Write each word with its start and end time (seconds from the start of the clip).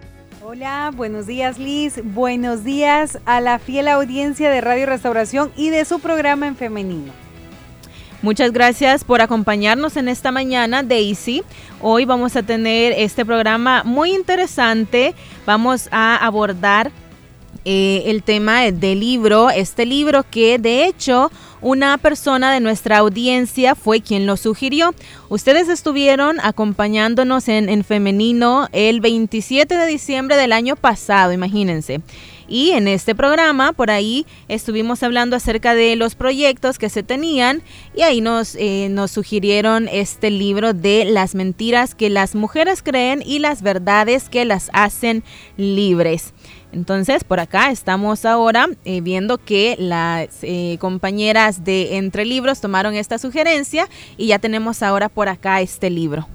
Hola, 0.44 0.90
buenos 0.94 1.27
días 1.27 1.58
Liz, 1.58 2.00
buenos 2.05 2.62
días 2.62 3.18
a 3.24 3.40
la 3.40 3.58
fiel 3.58 3.88
audiencia 3.88 4.50
de 4.50 4.60
Radio 4.60 4.84
Restauración 4.84 5.50
y 5.56 5.70
de 5.70 5.86
su 5.86 5.98
programa 5.98 6.46
en 6.46 6.56
femenino. 6.56 7.22
Muchas 8.23 8.53
gracias 8.53 9.03
por 9.03 9.20
acompañarnos 9.20 9.97
en 9.97 10.06
esta 10.06 10.31
mañana, 10.31 10.84
Daisy. 10.84 11.42
Hoy 11.81 12.05
vamos 12.05 12.37
a 12.37 12.45
tener 12.45 12.92
este 12.97 13.25
programa 13.25 13.83
muy 13.84 14.14
interesante. 14.14 15.17
Vamos 15.45 15.89
a 15.91 16.25
abordar 16.25 16.92
eh, 17.64 18.05
el 18.06 18.23
tema 18.23 18.62
del 18.62 19.01
libro, 19.01 19.51
este 19.51 19.87
libro 19.87 20.25
que 20.31 20.61
de 20.61 20.87
hecho 20.87 21.33
una 21.61 21.98
persona 21.98 22.53
de 22.53 22.61
nuestra 22.61 22.98
audiencia 22.98 23.75
fue 23.75 24.01
quien 24.01 24.25
lo 24.25 24.36
sugirió. 24.36 24.95
Ustedes 25.29 25.69
estuvieron 25.69 26.39
acompañándonos 26.41 27.48
en, 27.48 27.69
en 27.69 27.83
femenino 27.83 28.69
el 28.70 29.01
27 29.01 29.77
de 29.77 29.86
diciembre 29.86 30.36
del 30.36 30.53
año 30.53 30.77
pasado, 30.77 31.33
imagínense. 31.33 32.01
Y 32.53 32.72
en 32.72 32.86
este 32.86 33.14
programa, 33.14 33.72
por 33.72 33.91
ahí, 33.91 34.27
estuvimos 34.47 35.03
hablando 35.03 35.36
acerca 35.36 35.75
de 35.75 35.97
los 35.97 36.14
proyectos 36.14 36.77
que 36.77 36.91
se 36.91 37.03
tenían 37.03 37.62
y 37.97 38.03
ahí 38.03 38.20
nos, 38.20 38.56
eh, 38.56 38.89
nos 38.91 39.11
sugirieron 39.11 39.89
este 39.91 40.31
libro 40.31 40.75
de 40.75 41.06
las 41.06 41.34
mentiras 41.34 41.95
que 41.95 42.11
las 42.11 42.34
mujeres 42.34 42.83
creen 42.83 43.23
y 43.25 43.39
las 43.39 43.62
verdades 43.62 44.28
que 44.28 44.45
las 44.45 44.69
hacen 44.75 45.25
libres. 45.56 46.35
Entonces, 46.73 47.24
por 47.24 47.40
acá 47.40 47.70
estamos 47.70 48.27
ahora 48.27 48.67
eh, 48.84 49.01
viendo 49.01 49.39
que 49.39 49.77
las 49.79 50.29
eh, 50.42 50.77
compañeras 50.79 51.64
de 51.64 51.96
Entre 51.96 52.27
Libros 52.27 52.61
tomaron 52.61 52.95
esta 52.96 53.17
sugerencia 53.17 53.89
y 54.19 54.27
ya 54.27 54.39
tenemos 54.39 54.83
ahora 54.83 55.08
por 55.08 55.30
acá 55.30 55.63
este 55.63 55.89
libro. 55.89 56.29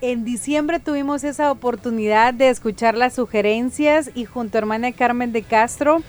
En 0.00 0.24
diciembre 0.24 0.78
tuvimos 0.78 1.24
esa 1.24 1.50
oportunidad 1.50 2.32
de 2.32 2.50
escuchar 2.50 2.96
las 2.96 3.14
sugerencias 3.14 4.12
y 4.14 4.26
junto 4.26 4.56
a 4.56 4.60
hermana 4.60 4.92
Carmen 4.92 5.32
de 5.32 5.42
Castro 5.42 6.02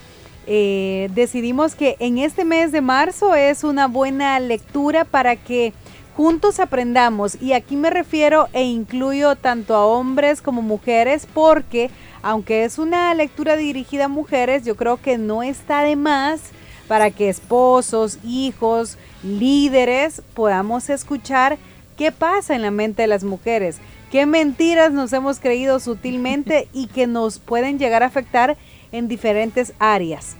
eh, 0.45 1.09
decidimos 1.15 1.73
que 1.73 1.95
en 1.99 2.19
este 2.19 2.45
mes 2.45 2.71
de 2.71 2.81
marzo 2.81 3.33
es 3.33 3.63
una 3.63 3.87
buena 3.87 4.39
lectura 4.39 5.05
para 5.05 5.35
que 5.37 5.73
juntos 6.15 6.59
aprendamos. 6.59 7.41
Y 7.41 7.53
aquí 7.53 7.75
me 7.75 7.89
refiero 7.89 8.47
e 8.53 8.61
incluyo 8.61 9.35
tanto 9.35 9.73
a 9.73 9.87
hombres 9.87 10.43
como 10.43 10.61
mujeres 10.61 11.27
porque 11.33 11.89
aunque 12.21 12.65
es 12.65 12.77
una 12.77 13.11
lectura 13.15 13.55
dirigida 13.55 14.05
a 14.05 14.09
mujeres, 14.09 14.65
yo 14.65 14.75
creo 14.75 14.97
que 14.97 15.17
no 15.17 15.41
está 15.41 15.81
de 15.81 15.95
más 15.95 16.41
para 16.87 17.09
que 17.09 17.29
esposos, 17.29 18.19
hijos, 18.23 18.99
líderes 19.23 20.21
podamos 20.35 20.91
escuchar 20.91 21.57
¿Qué 21.99 22.13
pasa 22.13 22.55
en 22.55 22.61
la 22.61 22.71
mente 22.71 23.01
de 23.01 23.09
las 23.09 23.25
mujeres? 23.25 23.75
¿Qué 24.09 24.25
mentiras 24.25 24.93
nos 24.93 25.11
hemos 25.11 25.39
creído 25.39 25.81
sutilmente 25.81 26.69
y 26.73 26.87
que 26.87 27.07
nos 27.07 27.39
pueden 27.39 27.77
llegar 27.77 28.03
a 28.03 28.05
afectar 28.05 28.55
en 28.93 29.09
diferentes 29.09 29.73
áreas? 29.79 30.37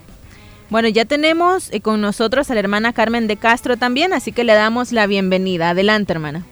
Bueno, 0.70 0.88
ya 0.88 1.04
tenemos 1.04 1.70
eh, 1.74 1.82
con 1.82 2.00
nosotros 2.00 2.50
a 2.50 2.54
la 2.54 2.62
hermana 2.62 2.94
Carmen 2.94 3.28
de 3.28 3.36
Castro 3.36 3.76
también, 3.76 4.14
así 4.14 4.32
que 4.32 4.46
le 4.46 4.54
damos 4.54 4.94
la 4.94 5.06
bienvenida. 5.06 5.72
Adelante, 5.72 6.14
hermana. 6.14 6.46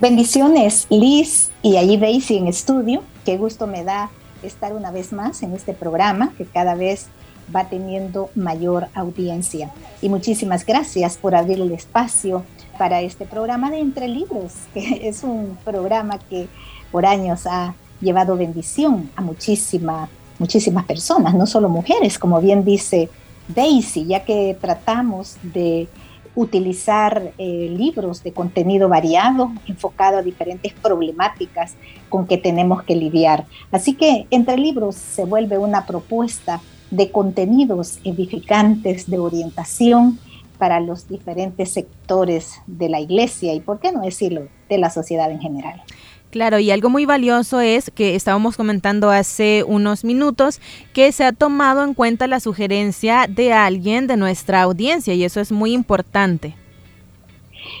Bendiciones, 0.00 0.88
Liz 0.90 1.50
y 1.62 1.76
allí 1.76 1.96
Daisy 1.96 2.38
en 2.38 2.48
estudio. 2.48 3.04
Qué 3.24 3.36
gusto 3.36 3.68
me 3.68 3.84
da 3.84 4.10
estar 4.42 4.72
una 4.72 4.90
vez 4.90 5.12
más 5.12 5.44
en 5.44 5.52
este 5.52 5.74
programa 5.74 6.32
que 6.36 6.44
cada 6.44 6.74
vez 6.74 7.06
va 7.54 7.68
teniendo 7.68 8.30
mayor 8.34 8.88
audiencia. 8.94 9.70
Y 10.02 10.08
muchísimas 10.08 10.66
gracias 10.66 11.16
por 11.16 11.36
abrir 11.36 11.60
el 11.60 11.70
espacio 11.70 12.42
para 12.76 13.00
este 13.00 13.26
programa 13.26 13.70
de 13.70 13.80
Entre 13.80 14.08
Libros, 14.08 14.52
que 14.74 15.08
es 15.08 15.22
un 15.22 15.58
programa 15.64 16.18
que 16.18 16.48
por 16.90 17.06
años 17.06 17.46
ha 17.46 17.74
llevado 18.00 18.36
bendición 18.36 19.10
a 19.16 19.22
muchísima, 19.22 20.08
muchísimas 20.38 20.84
personas, 20.84 21.34
no 21.34 21.46
solo 21.46 21.68
mujeres, 21.68 22.18
como 22.18 22.40
bien 22.40 22.64
dice 22.64 23.08
Daisy, 23.48 24.06
ya 24.06 24.24
que 24.24 24.56
tratamos 24.60 25.36
de 25.42 25.88
utilizar 26.34 27.32
eh, 27.38 27.74
libros 27.76 28.22
de 28.22 28.32
contenido 28.32 28.88
variado, 28.88 29.52
enfocado 29.66 30.18
a 30.18 30.22
diferentes 30.22 30.74
problemáticas 30.74 31.74
con 32.10 32.26
que 32.26 32.36
tenemos 32.36 32.82
que 32.82 32.94
lidiar. 32.94 33.46
Así 33.72 33.94
que 33.94 34.26
Entre 34.30 34.58
Libros 34.58 34.96
se 34.96 35.24
vuelve 35.24 35.56
una 35.56 35.86
propuesta 35.86 36.60
de 36.90 37.10
contenidos 37.10 37.98
edificantes, 38.04 39.10
de 39.10 39.18
orientación, 39.18 40.18
para 40.56 40.80
los 40.80 41.08
diferentes 41.08 41.70
sectores 41.72 42.60
de 42.66 42.88
la 42.88 43.00
iglesia 43.00 43.54
y, 43.54 43.60
por 43.60 43.80
qué 43.80 43.92
no 43.92 44.02
decirlo, 44.02 44.48
de 44.68 44.78
la 44.78 44.90
sociedad 44.90 45.30
en 45.30 45.40
general. 45.40 45.82
Claro, 46.30 46.58
y 46.58 46.70
algo 46.70 46.90
muy 46.90 47.06
valioso 47.06 47.60
es 47.60 47.90
que 47.94 48.14
estábamos 48.14 48.56
comentando 48.56 49.10
hace 49.10 49.64
unos 49.66 50.04
minutos 50.04 50.60
que 50.92 51.10
se 51.12 51.24
ha 51.24 51.32
tomado 51.32 51.82
en 51.82 51.94
cuenta 51.94 52.26
la 52.26 52.40
sugerencia 52.40 53.26
de 53.28 53.52
alguien 53.52 54.06
de 54.06 54.16
nuestra 54.16 54.62
audiencia 54.62 55.14
y 55.14 55.24
eso 55.24 55.40
es 55.40 55.52
muy 55.52 55.72
importante. 55.72 56.54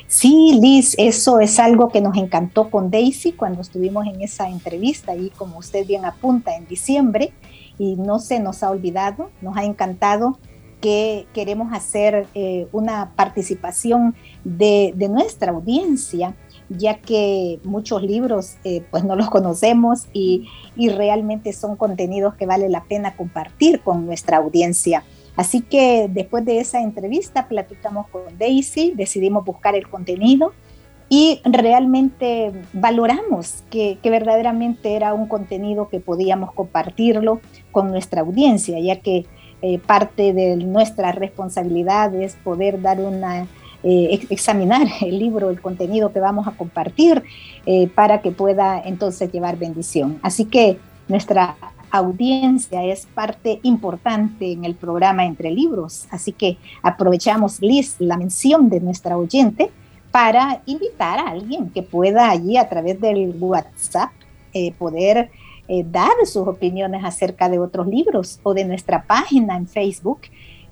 Sí, 0.06 0.58
Liz, 0.60 0.94
eso 0.98 1.40
es 1.40 1.58
algo 1.58 1.90
que 1.90 2.00
nos 2.00 2.16
encantó 2.16 2.70
con 2.70 2.90
Daisy 2.90 3.32
cuando 3.32 3.60
estuvimos 3.60 4.06
en 4.06 4.22
esa 4.22 4.48
entrevista 4.48 5.14
y 5.16 5.30
como 5.30 5.58
usted 5.58 5.86
bien 5.86 6.04
apunta 6.04 6.56
en 6.56 6.66
diciembre 6.66 7.32
y 7.78 7.96
no 7.96 8.18
se 8.20 8.40
nos 8.40 8.62
ha 8.62 8.70
olvidado, 8.70 9.30
nos 9.42 9.56
ha 9.56 9.64
encantado 9.64 10.38
que 10.86 11.26
queremos 11.32 11.72
hacer 11.72 12.28
eh, 12.36 12.68
una 12.70 13.10
participación 13.16 14.14
de, 14.44 14.94
nuestra 15.10 15.50
audiencia, 15.50 16.36
ya 16.68 17.00
que 17.00 17.58
muchos 17.64 18.04
libros 18.04 18.54
eh, 18.62 18.84
pues 18.92 19.02
no 19.02 19.16
los 19.16 19.28
conocemos 19.28 20.06
y, 20.12 20.46
realmente 20.76 21.52
son 21.52 21.74
contenidos 21.74 22.36
que 22.36 22.46
vale 22.46 22.68
la 22.68 22.84
pena 22.84 23.16
compartir 23.16 23.80
con 23.80 24.06
nuestra 24.06 24.36
audiencia. 24.36 25.02
Así 25.34 25.60
que 25.60 26.08
después 26.08 26.44
de 26.44 26.60
esa 26.60 26.80
entrevista 26.80 27.48
platicamos 27.48 28.06
con 28.06 28.22
Daisy, 28.38 28.92
decidimos 28.94 29.44
buscar 29.44 29.74
el 29.74 29.88
contenido 29.88 30.52
y 31.08 31.40
realmente 31.44 32.52
valoramos 32.72 33.64
que, 33.70 33.98
verdaderamente 34.04 34.94
era 34.94 35.14
un 35.14 35.26
contenido 35.26 35.88
que 35.88 35.98
podíamos 35.98 36.52
compartirlo 36.52 37.40
con 37.72 37.90
nuestra 37.90 38.20
audiencia, 38.20 38.78
ya 38.78 39.00
que 39.00 39.26
eh, 39.62 39.78
parte 39.78 40.34
de 40.34 40.56
nuestra 40.56 41.12
responsabilidad 41.12 42.14
es 42.14 42.34
poder 42.34 42.82
dar 42.82 43.00
una, 43.00 43.46
eh, 43.82 44.20
examinar 44.28 44.86
el 45.00 45.18
libro, 45.18 45.48
el 45.48 45.60
contenido 45.60 46.12
que 46.12 46.20
vamos 46.20 46.46
a 46.46 46.52
compartir 46.52 47.22
eh, 47.64 47.88
para 47.88 48.20
que 48.20 48.32
pueda 48.32 48.80
entonces 48.84 49.32
llevar 49.32 49.58
bendición. 49.58 50.18
Así 50.22 50.44
que 50.44 50.78
nuestra 51.08 51.56
audiencia 51.90 52.84
es 52.84 53.06
parte 53.06 53.60
importante 53.62 54.52
en 54.52 54.66
el 54.66 54.74
programa 54.74 55.24
Entre 55.24 55.50
Libros, 55.50 56.06
así 56.10 56.32
que 56.32 56.58
aprovechamos, 56.82 57.62
Liz, 57.62 57.96
la 57.98 58.18
mención 58.18 58.68
de 58.68 58.80
nuestra 58.80 59.16
oyente 59.16 59.70
para 60.10 60.62
invitar 60.66 61.18
a 61.18 61.30
alguien 61.30 61.70
que 61.70 61.82
pueda 61.82 62.28
allí 62.28 62.58
a 62.58 62.68
través 62.68 63.00
del 63.00 63.34
WhatsApp 63.38 64.10
poder 64.78 65.30
eh, 65.68 65.84
dar 65.88 66.12
sus 66.24 66.46
opiniones 66.46 67.04
acerca 67.04 67.48
de 67.48 67.58
otros 67.58 67.86
libros 67.86 68.40
o 68.42 68.54
de 68.54 68.64
nuestra 68.64 69.04
página 69.04 69.56
en 69.56 69.66
Facebook 69.66 70.20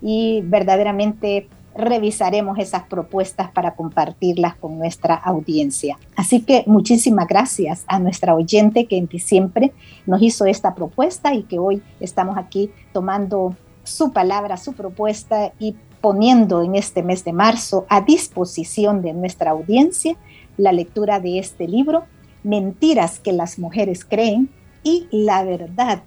y 0.00 0.42
verdaderamente 0.42 1.48
revisaremos 1.76 2.58
esas 2.58 2.84
propuestas 2.84 3.50
para 3.50 3.74
compartirlas 3.74 4.54
con 4.54 4.78
nuestra 4.78 5.14
audiencia. 5.14 5.98
Así 6.14 6.40
que 6.40 6.62
muchísimas 6.66 7.26
gracias 7.26 7.84
a 7.88 7.98
nuestra 7.98 8.34
oyente 8.34 8.86
que 8.86 9.00
diciembre 9.02 9.72
nos 10.06 10.22
hizo 10.22 10.46
esta 10.46 10.74
propuesta 10.74 11.34
y 11.34 11.42
que 11.42 11.58
hoy 11.58 11.82
estamos 12.00 12.38
aquí 12.38 12.70
tomando 12.92 13.56
su 13.82 14.12
palabra, 14.12 14.56
su 14.56 14.72
propuesta 14.72 15.52
y 15.58 15.74
poniendo 16.00 16.62
en 16.62 16.76
este 16.76 17.02
mes 17.02 17.24
de 17.24 17.32
marzo 17.32 17.86
a 17.88 18.00
disposición 18.00 19.02
de 19.02 19.12
nuestra 19.12 19.50
audiencia 19.50 20.16
la 20.56 20.72
lectura 20.72 21.18
de 21.18 21.38
este 21.38 21.66
libro, 21.66 22.04
Mentiras 22.44 23.20
que 23.20 23.32
las 23.32 23.58
mujeres 23.58 24.04
creen 24.04 24.50
y 24.84 25.08
la 25.10 25.42
verdad 25.42 26.04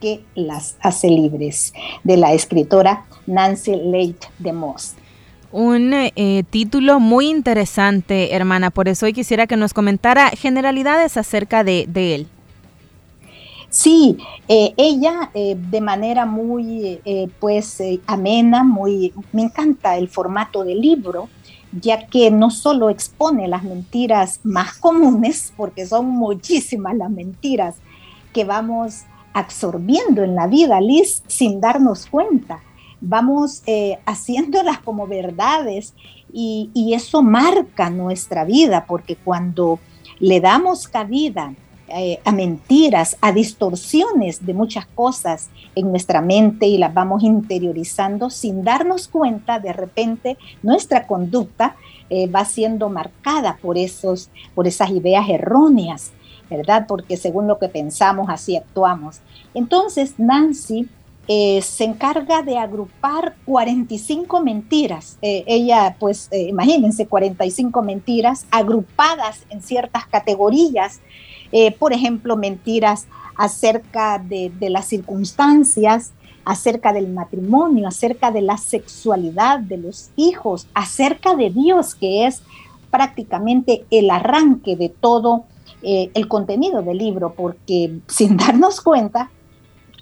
que 0.00 0.24
las 0.34 0.76
hace 0.80 1.08
libres, 1.08 1.72
de 2.02 2.16
la 2.16 2.32
escritora 2.32 3.06
Nancy 3.26 3.76
Leight 3.76 4.24
de 4.38 4.52
Moss. 4.52 4.94
Un 5.52 5.92
eh, 5.94 6.44
título 6.50 7.00
muy 7.00 7.30
interesante, 7.30 8.34
hermana, 8.34 8.70
por 8.70 8.88
eso 8.88 9.06
hoy 9.06 9.12
quisiera 9.12 9.46
que 9.46 9.56
nos 9.56 9.72
comentara 9.72 10.30
generalidades 10.30 11.16
acerca 11.16 11.64
de, 11.64 11.86
él. 11.94 12.26
Sí, 13.70 14.18
eh, 14.48 14.74
ella 14.76 15.30
eh, 15.34 15.56
de 15.58 15.80
manera 15.80 16.26
muy 16.26 17.00
pues 17.40 17.82
amena, 18.06 18.64
muy 18.64 19.12
me 19.32 19.42
encanta 19.42 19.96
el 19.96 20.08
formato 20.08 20.64
del 20.64 20.80
libro, 20.80 21.28
ya 21.72 22.06
que 22.06 22.30
no 22.30 22.50
solo 22.50 22.90
expone 22.90 23.48
las 23.48 23.62
mentiras 23.62 24.40
más 24.42 24.74
comunes, 24.74 25.52
porque 25.56 25.86
son 25.86 26.06
muchísimas 26.06 26.96
las 26.96 27.10
mentiras 27.10 27.76
que 28.36 28.44
vamos 28.44 29.04
absorbiendo 29.32 30.22
en 30.22 30.34
la 30.34 30.46
vida, 30.46 30.78
Liz, 30.78 31.22
sin 31.26 31.58
darnos 31.58 32.04
cuenta. 32.04 32.60
Vamos 33.00 33.62
eh, 33.64 33.98
haciéndolas 34.04 34.78
como 34.80 35.06
verdades 35.06 35.94
y, 36.30 36.92
eso 36.92 37.22
marca 37.22 37.88
nuestra 37.88 38.44
vida, 38.44 38.84
porque 38.86 39.16
cuando 39.16 39.78
le 40.18 40.42
damos 40.42 40.86
cabida 40.86 41.54
eh, 41.88 42.20
a 42.26 42.32
mentiras, 42.32 43.16
a 43.22 43.32
distorsiones 43.32 44.44
de 44.44 44.52
muchas 44.52 44.84
cosas 44.84 45.48
en 45.74 45.90
nuestra 45.90 46.20
mente 46.20 46.66
y 46.66 46.76
las 46.76 46.92
vamos 46.92 47.22
interiorizando 47.22 48.28
sin 48.28 48.64
darnos 48.64 49.08
cuenta, 49.08 49.60
de 49.60 49.72
repente 49.72 50.36
nuestra 50.62 51.06
conducta 51.06 51.76
eh, 52.10 52.26
va 52.26 52.44
siendo 52.44 52.90
marcada 52.90 53.56
por, 53.62 53.78
esos, 53.78 54.28
por 54.54 54.66
esas 54.66 54.90
ideas 54.90 55.26
erróneas 55.30 56.12
¿verdad? 56.50 56.86
Porque 56.86 57.16
según 57.16 57.46
lo 57.46 57.58
que 57.58 57.68
pensamos, 57.68 58.28
así 58.28 58.56
actuamos. 58.56 59.20
Entonces, 59.54 60.14
Nancy 60.18 60.88
eh, 61.28 61.60
se 61.60 61.82
encarga 61.82 62.42
de 62.42 62.56
agrupar 62.56 63.34
45 63.46 64.40
mentiras. 64.42 65.18
Eh, 65.22 65.42
ella, 65.48 65.96
pues, 65.98 66.28
eh, 66.30 66.42
imagínense, 66.48 67.06
45 67.06 67.82
mentiras 67.82 68.46
agrupadas 68.50 69.44
en 69.50 69.62
ciertas 69.62 70.06
categorías. 70.06 71.00
por 71.78 71.92
ejemplo, 71.92 72.36
mentiras 72.36 73.06
acerca 73.36 74.18
de, 74.18 74.50
de, 74.58 74.68
las 74.68 74.86
circunstancias, 74.86 76.12
acerca 76.44 76.92
del 76.92 77.08
matrimonio, 77.08 77.86
acerca 77.86 78.30
de 78.30 78.42
la 78.42 78.58
sexualidad 78.58 79.60
de 79.60 79.78
los 79.78 80.10
hijos, 80.16 80.66
acerca 80.74 81.34
de 81.34 81.50
Dios, 81.50 81.94
que 81.94 82.26
es 82.26 82.42
prácticamente 82.90 83.84
el 83.90 84.10
arranque 84.10 84.76
de 84.76 84.88
todo 84.88 85.44
eh, 85.82 86.10
el 86.14 86.28
contenido 86.28 86.82
del 86.82 86.98
libro, 86.98 87.34
porque 87.34 87.98
sin 88.08 88.36
darnos 88.36 88.80
cuenta, 88.80 89.30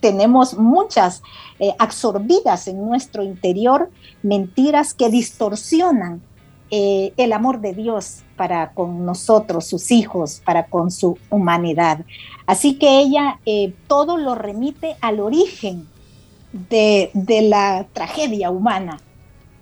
tenemos 0.01 0.59
muchas 0.59 1.23
eh, 1.59 1.75
absorbidas 1.79 2.69
en 2.69 2.85
nuestro 2.85 3.23
interior 3.23 3.91
mentiras 4.23 4.93
que 4.93 5.09
distorsionan 5.09 6.21
eh, 6.71 7.13
el 7.17 7.33
amor 7.33 7.61
de 7.61 7.73
Dios 7.73 8.23
para 8.37 8.73
con 8.73 9.07
nosotros, 9.07 9.67
sus 9.67 9.91
hijos, 9.91 10.43
para 10.45 10.67
con 10.67 10.91
su 10.91 11.19
humanidad. 11.31 12.05
Así 12.47 12.75
que 12.79 13.01
ella 13.01 13.39
todo 13.87 14.17
lo 14.19 14.35
remite 14.35 14.97
al 15.01 15.21
origen 15.21 15.87
de, 16.53 17.11
de 17.15 17.43
la 17.43 17.87
tragedia 17.93 18.51
humana, 18.51 18.99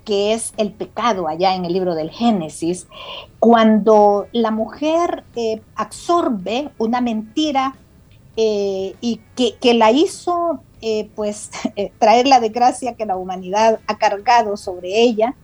que 0.04 0.32
es 0.32 0.52
el 0.56 0.72
pecado 0.72 1.28
allá 1.28 1.54
en 1.54 1.64
el 1.64 1.72
libro 1.72 1.94
del 1.94 2.10
Génesis, 2.10 2.87
cuando 3.38 4.26
la 4.32 4.50
mujer 4.50 5.25
eh, 5.37 5.60
absorbe 5.75 6.70
una 6.78 7.00
mentira 7.00 7.76
eh, 8.37 8.94
y 9.00 9.20
que, 9.37 9.75
la 9.75 9.90
hizo 9.90 10.60
eh, 10.81 11.10
pues 11.14 11.50
traer 11.99 12.26
la 12.26 12.40
desgracia 12.40 12.94
que 12.94 13.06
la 13.06 13.16
humanidad 13.16 13.81
ha 13.87 13.99
cargado 13.99 14.56
sobre 14.56 15.00
ella, 15.02 15.34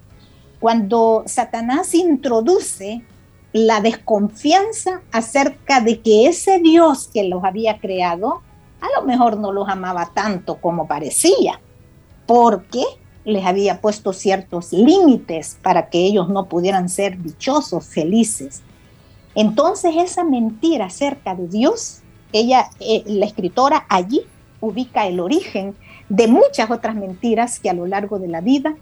cuando 0.60 1.22
Satanás 1.26 1.94
introduce 1.94 3.02
la 3.52 3.80
desconfianza 3.80 5.02
acerca 5.12 5.80
de 5.80 6.00
que 6.00 6.26
ese 6.26 6.58
Dios 6.58 7.08
que 7.12 7.24
los 7.24 7.44
había 7.44 7.78
creado 7.78 8.42
a 8.80 9.00
lo 9.00 9.06
mejor 9.06 9.38
no 9.38 9.52
los 9.52 9.68
amaba 9.68 10.10
tanto 10.14 10.56
como 10.60 10.86
parecía, 10.86 11.60
porque 12.26 12.84
les 13.28 13.44
había 13.44 13.80
puesto 13.80 14.12
ciertos 14.12 14.72
límites 14.72 15.58
para 15.62 15.90
que 15.90 15.98
ellos 15.98 16.28
no 16.30 16.46
pudieran 16.46 16.88
ser 16.88 17.22
dichosos, 17.22 17.86
felices. 17.86 18.62
Entonces 19.34 19.92
esa 19.96 20.24
mentira 20.24 20.86
acerca 20.86 21.34
de 21.34 21.46
Dios, 21.46 22.00
ella, 22.32 22.70
eh, 22.80 23.04
la 23.06 23.26
escritora 23.26 23.84
allí 23.88 24.22
ubica 24.60 25.06
el 25.06 25.20
origen 25.20 25.76
de 26.08 26.26
muchas 26.26 26.70
otras 26.70 26.96
mentiras 26.96 27.60
que 27.60 27.68
a 27.68 27.74
lo 27.74 27.86
largo 27.86 28.18
de 28.18 28.28
la 28.28 28.40
vida 28.40 28.76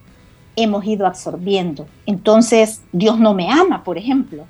hemos 0.55 0.85
ido 0.87 1.07
absorbiendo. 1.07 1.87
Entonces, 2.07 2.83
Dios 2.93 3.19
no 3.19 3.35
me 3.35 3.51
ama, 3.51 3.83
por 3.83 3.99
ejemplo. 3.99 4.47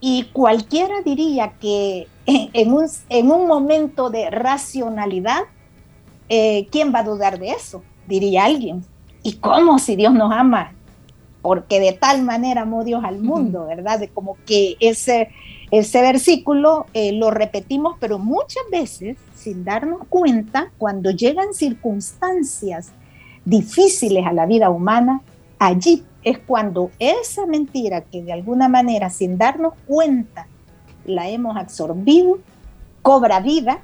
Y 0.00 0.24
cualquiera 0.32 1.00
diría 1.04 1.52
que 1.60 2.08
en 2.26 2.72
un, 2.72 2.86
en 3.08 3.30
un 3.30 3.46
momento 3.46 4.10
de 4.10 4.30
racionalidad, 4.30 5.44
eh, 6.28 6.66
¿quién 6.72 6.92
va 6.92 6.98
a 6.98 7.04
dudar 7.04 7.38
de 7.38 7.50
eso? 7.50 7.82
Diría 8.08 8.44
alguien. 8.44 8.84
¿Y 9.26 9.38
cómo 9.38 9.80
si 9.80 9.96
Dios 9.96 10.14
nos 10.14 10.30
ama? 10.32 10.72
Porque 11.42 11.80
de 11.80 11.90
tal 11.90 12.22
manera 12.22 12.62
amó 12.62 12.84
Dios 12.84 13.02
al 13.02 13.18
mundo, 13.18 13.66
¿verdad? 13.66 13.98
De 13.98 14.06
como 14.06 14.36
que 14.46 14.76
ese, 14.78 15.30
ese 15.72 16.00
versículo 16.00 16.86
eh, 16.94 17.10
lo 17.10 17.32
repetimos, 17.32 17.96
pero 17.98 18.20
muchas 18.20 18.62
veces, 18.70 19.18
sin 19.34 19.64
darnos 19.64 20.06
cuenta, 20.08 20.70
cuando 20.78 21.10
llegan 21.10 21.54
circunstancias 21.54 22.92
difíciles 23.44 24.24
a 24.24 24.32
la 24.32 24.46
vida 24.46 24.70
humana, 24.70 25.22
allí 25.58 26.04
es 26.22 26.38
cuando 26.38 26.92
esa 27.00 27.46
mentira 27.46 28.02
que 28.02 28.22
de 28.22 28.32
alguna 28.32 28.68
manera, 28.68 29.10
sin 29.10 29.38
darnos 29.38 29.74
cuenta, 29.88 30.46
la 31.04 31.28
hemos 31.28 31.56
absorbido, 31.56 32.38
cobra 33.02 33.40
vida 33.40 33.80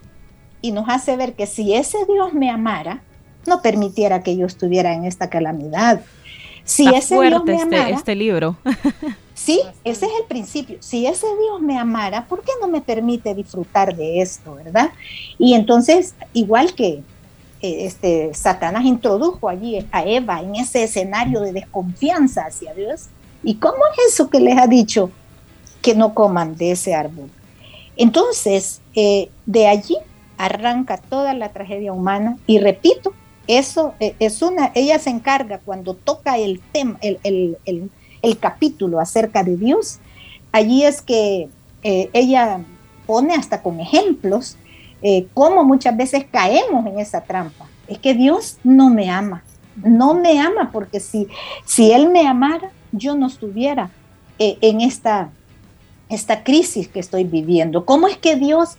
y 0.61 0.71
nos 0.71 0.89
hace 0.89 1.17
ver 1.17 1.35
que 1.35 1.49
si 1.49 1.75
ese 1.75 1.99
Dios 2.07 2.33
me 2.33 2.49
amara, 2.49 3.03
no 3.47 3.63
permitiera 3.63 4.23
que 4.23 4.37
yo 4.37 4.47
estuviera 4.47 4.95
en 4.95 5.05
esta 5.05 5.31
calamidad. 5.31 6.01
Si 6.65 6.87
ese 6.89 7.21
Dios 7.21 7.45
me 7.45 7.55
este, 7.55 7.77
amara, 7.77 7.89
este, 7.91 8.15
libro. 8.15 8.57
sí, 9.35 9.61
ese 9.85 10.07
es 10.07 10.13
el 10.21 10.27
principio. 10.29 10.77
Si 10.81 11.07
ese 11.07 11.27
Dios 11.27 11.61
me 11.61 11.77
amara, 11.77 12.27
¿por 12.27 12.43
qué 12.43 12.53
no 12.61 12.69
me 12.69 12.81
permite 12.81 13.35
disfrutar 13.35 13.97
de 13.97 14.21
esto, 14.21 14.55
verdad? 14.55 14.91
Y 15.39 15.55
entonces, 15.55 16.15
igual 16.33 16.75
que 16.75 17.03
eh, 17.61 17.87
este, 17.87 18.33
Satanás 18.35 18.85
introdujo 18.85 19.49
allí 19.49 19.87
a 19.91 20.05
Eva 20.05 20.41
en 20.41 20.57
ese 20.57 20.85
escenario 20.85 21.41
de 21.41 21.53
desconfianza 21.53 22.47
hacia 22.47 22.75
Dios, 22.75 23.07
¿y 23.43 23.57
cómo 23.57 23.79
es 23.93 24.13
eso 24.13 24.31
que 24.31 24.41
les 24.41 24.57
ha 24.59 24.67
dicho 24.67 25.11
que 25.81 25.95
no 25.95 26.15
coman 26.15 26.57
de 26.57 26.73
ese 26.73 26.95
árbol? 26.95 27.29
Entonces, 27.97 28.81
eh, 28.95 29.31
de 29.47 29.67
allí 29.67 29.97
arranca 30.39 30.97
toda 30.97 31.35
la 31.35 31.51
tragedia 31.51 31.93
humana 31.93 32.37
y 32.47 32.59
repito, 32.59 33.13
eso 33.47 33.95
eh, 34.01 34.15
es 34.19 34.43
una, 34.43 34.73
ella 34.75 34.99
se 34.99 35.11
encarga 35.11 35.59
cuando 35.59 35.95
toca 35.95 36.39
el 36.39 36.61
tema, 36.73 36.99
el, 37.03 37.59
capítulo 38.41 39.01
acerca 39.01 39.43
de 39.43 39.57
Dios, 39.57 39.99
allí 40.53 40.85
es 40.85 41.03
que 41.03 41.49
eh, 41.83 42.11
ella 42.13 42.61
pone 43.07 43.35
hasta 43.35 43.63
con 43.63 43.81
ejemplos 43.81 44.57
eh, 45.03 45.27
cómo 45.35 45.65
muchas 45.65 45.97
veces 45.97 46.25
caemos 46.31 46.87
en 46.87 47.01
esa 47.01 47.23
trampa. 47.23 47.67
Es 47.89 47.99
que 47.99 48.15
Dios 48.15 48.59
no 48.63 48.91
me 48.91 49.11
ama, 49.11 49.43
no 49.77 50.15
me 50.15 50.39
ama 50.39 50.71
porque 50.73 51.01
si, 51.01 51.27
si 51.65 51.93
Él 51.93 52.11
me 52.11 52.27
amara, 52.29 52.71
yo 52.93 53.17
no 53.17 53.27
estuviera 53.27 53.91
en 54.39 54.81
esta, 54.81 55.31
esta 56.09 56.43
crisis 56.43 56.89
que 56.89 57.01
estoy 57.01 57.25
viviendo. 57.25 57.85
¿Cómo 57.85 58.09
es 58.09 58.17
que 58.17 58.37
Dios 58.37 58.77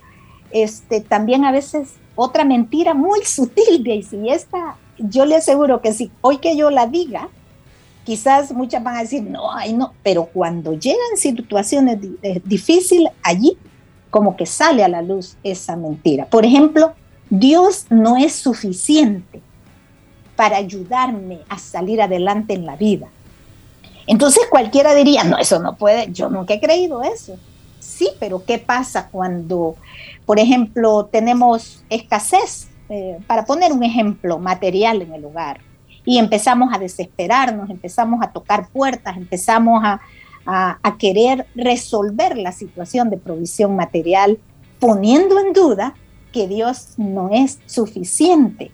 este, 0.50 1.00
también 1.00 1.44
a 1.44 1.52
veces 1.52 1.94
otra 2.14 2.44
mentira 2.44 2.94
muy 2.94 3.24
sutil, 3.24 3.82
Daisy. 3.84 4.16
Y 4.16 4.30
esta, 4.30 4.76
yo 4.98 5.24
le 5.24 5.36
aseguro 5.36 5.80
que 5.80 5.92
si 5.92 6.10
hoy 6.20 6.38
que 6.38 6.56
yo 6.56 6.70
la 6.70 6.86
diga, 6.86 7.28
quizás 8.04 8.52
muchas 8.52 8.82
van 8.82 8.96
a 8.96 9.00
decir, 9.00 9.22
no, 9.22 9.52
ay 9.52 9.72
no, 9.72 9.94
pero 10.02 10.26
cuando 10.26 10.74
llegan 10.74 11.16
situaciones 11.16 11.98
difíciles, 12.44 13.12
allí 13.22 13.56
como 14.10 14.36
que 14.36 14.46
sale 14.46 14.84
a 14.84 14.88
la 14.88 15.02
luz 15.02 15.36
esa 15.42 15.74
mentira. 15.74 16.26
Por 16.26 16.44
ejemplo, 16.44 16.92
Dios 17.30 17.86
no 17.90 18.16
es 18.16 18.34
suficiente 18.34 19.42
para 20.36 20.56
ayudarme 20.56 21.40
a 21.48 21.58
salir 21.58 22.00
adelante 22.00 22.54
en 22.54 22.66
la 22.66 22.76
vida. 22.76 23.08
Entonces 24.06 24.44
cualquiera 24.50 24.94
diría, 24.94 25.24
no, 25.24 25.38
eso 25.38 25.58
no 25.58 25.76
puede, 25.76 26.12
yo 26.12 26.28
nunca 26.28 26.54
he 26.54 26.60
creído 26.60 27.02
eso. 27.02 27.36
Sí, 27.80 28.10
pero 28.20 28.44
¿qué 28.44 28.58
pasa 28.58 29.08
cuando, 29.10 29.76
por 30.26 30.38
ejemplo, 30.38 31.06
tenemos 31.10 31.84
escasez? 31.90 32.68
Eh, 32.90 33.18
para 33.26 33.46
poner 33.46 33.72
un 33.72 33.82
ejemplo 33.82 34.38
material 34.38 35.00
en 35.00 35.14
el 35.14 35.24
hogar, 35.24 35.60
y 36.04 36.18
empezamos 36.18 36.72
a 36.72 36.78
desesperarnos, 36.78 37.70
empezamos 37.70 38.22
a 38.22 38.30
tocar 38.30 38.68
puertas, 38.68 39.16
empezamos 39.16 39.82
a, 39.82 40.00
a, 40.44 40.96
querer 40.98 41.46
resolver 41.54 42.36
la 42.36 42.52
situación 42.52 43.10
de 43.10 43.16
provisión 43.16 43.74
material, 43.74 44.38
poniendo 44.78 45.40
en 45.40 45.52
duda 45.52 45.94
que 46.32 46.46
Dios 46.46 46.94
no 46.98 47.30
es 47.30 47.58
suficiente 47.66 48.70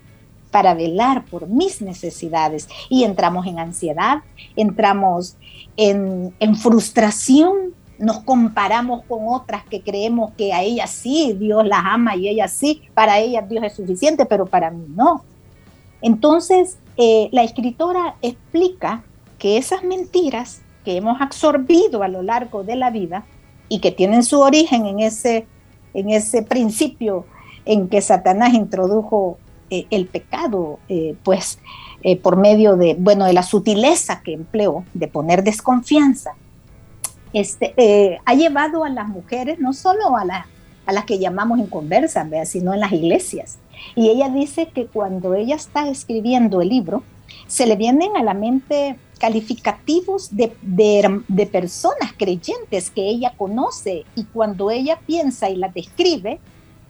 para 0.50 0.74
velar 0.74 1.24
por 1.26 1.46
mis 1.46 1.80
necesidades. 1.80 2.68
Y 2.88 3.04
entramos 3.04 3.46
en 3.46 3.60
ansiedad, 3.60 4.22
entramos 4.56 5.36
en, 5.76 6.34
en, 6.40 6.56
frustración, 6.56 7.74
nos 8.00 8.20
comparamos 8.20 9.02
con 9.04 9.28
otras 9.28 9.62
que 9.64 9.82
creemos 9.82 10.32
que 10.32 10.54
a 10.54 10.62
ellas 10.62 10.90
sí, 10.90 11.36
Dios 11.38 11.66
las 11.66 11.82
ama 11.84 12.16
y 12.16 12.28
ellas 12.28 12.50
sí, 12.52 12.82
para 12.94 13.18
ellas 13.18 13.48
Dios 13.48 13.62
es 13.62 13.74
suficiente, 13.74 14.24
pero 14.24 14.46
para 14.46 14.70
mí 14.70 14.86
no. 14.88 15.22
Entonces, 16.00 16.78
eh, 16.96 17.28
la 17.30 17.42
escritora 17.42 18.16
explica 18.22 19.04
que 19.38 19.58
esas 19.58 19.84
mentiras 19.84 20.62
que 20.82 20.96
hemos 20.96 21.20
absorbido 21.20 22.02
a 22.02 22.08
lo 22.08 22.22
largo 22.22 22.64
de 22.64 22.76
la 22.76 22.90
vida 22.90 23.26
y 23.68 23.80
que 23.80 23.92
tienen 23.92 24.22
su 24.22 24.40
origen 24.40 24.86
en 24.86 25.00
ese, 25.00 25.46
en 25.92 26.08
ese 26.08 26.42
principio 26.42 27.26
en 27.66 27.88
que 27.88 28.00
Satanás 28.00 28.54
introdujo 28.54 29.36
eh, 29.68 29.86
el 29.90 30.06
pecado, 30.06 30.78
eh, 30.88 31.14
pues 31.22 31.58
por 32.22 32.38
medio 32.38 32.76
de, 32.76 32.96
bueno, 32.98 33.26
de 33.26 33.34
la 33.34 33.42
sutileza 33.42 34.22
que 34.22 34.32
empleó 34.32 34.84
de 34.94 35.06
poner 35.06 35.44
desconfianza, 35.44 36.30
este, 37.32 38.20
ha 38.24 38.34
llevado 38.34 38.84
a 38.84 38.88
las 38.88 39.08
mujeres, 39.08 39.58
no 39.58 39.72
solo 39.72 40.16
a, 40.16 40.46
a 40.86 40.92
las 40.92 41.04
que 41.04 41.18
llamamos 41.18 41.58
en 41.58 41.66
conversa, 41.66 42.26
sino 42.44 42.74
en 42.74 42.80
las 42.80 42.92
iglesias, 42.92 43.58
y 43.94 44.08
ella 44.08 44.28
dice 44.28 44.68
que 44.68 44.86
cuando 44.86 45.34
ella 45.34 45.56
está 45.56 45.88
escribiendo 45.88 46.60
el 46.60 46.68
libro, 46.68 47.02
se 47.46 47.66
le 47.66 47.76
vienen 47.76 48.16
a 48.16 48.22
la 48.22 48.34
mente 48.34 48.96
calificativos 49.18 50.30
de, 50.34 51.48
personas 51.52 52.12
creyentes 52.16 52.90
que 52.90 53.08
ella 53.08 53.34
conoce. 53.36 54.04
Y 54.16 54.24
cuando 54.24 54.70
ella 54.70 54.98
piensa 55.06 55.50
y 55.50 55.56
las 55.56 55.74
describe, 55.74 56.40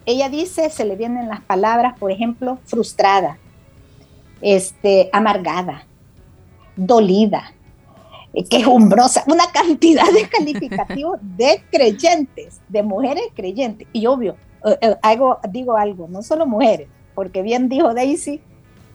ella 0.06 0.28
dice, 0.28 0.70
se 0.70 0.84
le 0.84 0.96
vienen 0.96 1.28
las 1.28 1.40
palabras, 1.42 1.98
por 1.98 2.10
ejemplo, 2.10 2.58
frustrada, 2.64 3.38
este, 4.40 5.10
amargada, 5.12 5.86
dolida, 6.76 7.52
eh, 7.52 7.59
quejumbrosa, 8.48 9.24
una 9.26 9.50
cantidad 9.52 10.10
de 10.12 10.28
calificativos 10.28 11.18
de 11.36 11.62
creyentes, 11.70 12.60
de 12.68 12.82
mujeres 12.82 13.24
creyentes. 13.34 13.88
Y 13.92 14.06
obvio, 14.06 14.36
eh, 14.64 14.78
eh, 14.80 14.96
hago, 15.02 15.38
digo 15.50 15.76
algo, 15.76 16.08
no 16.08 16.22
solo 16.22 16.46
mujeres, 16.46 16.88
porque 17.14 17.42
bien 17.42 17.68
dijo 17.68 17.92
Daisy, 17.92 18.40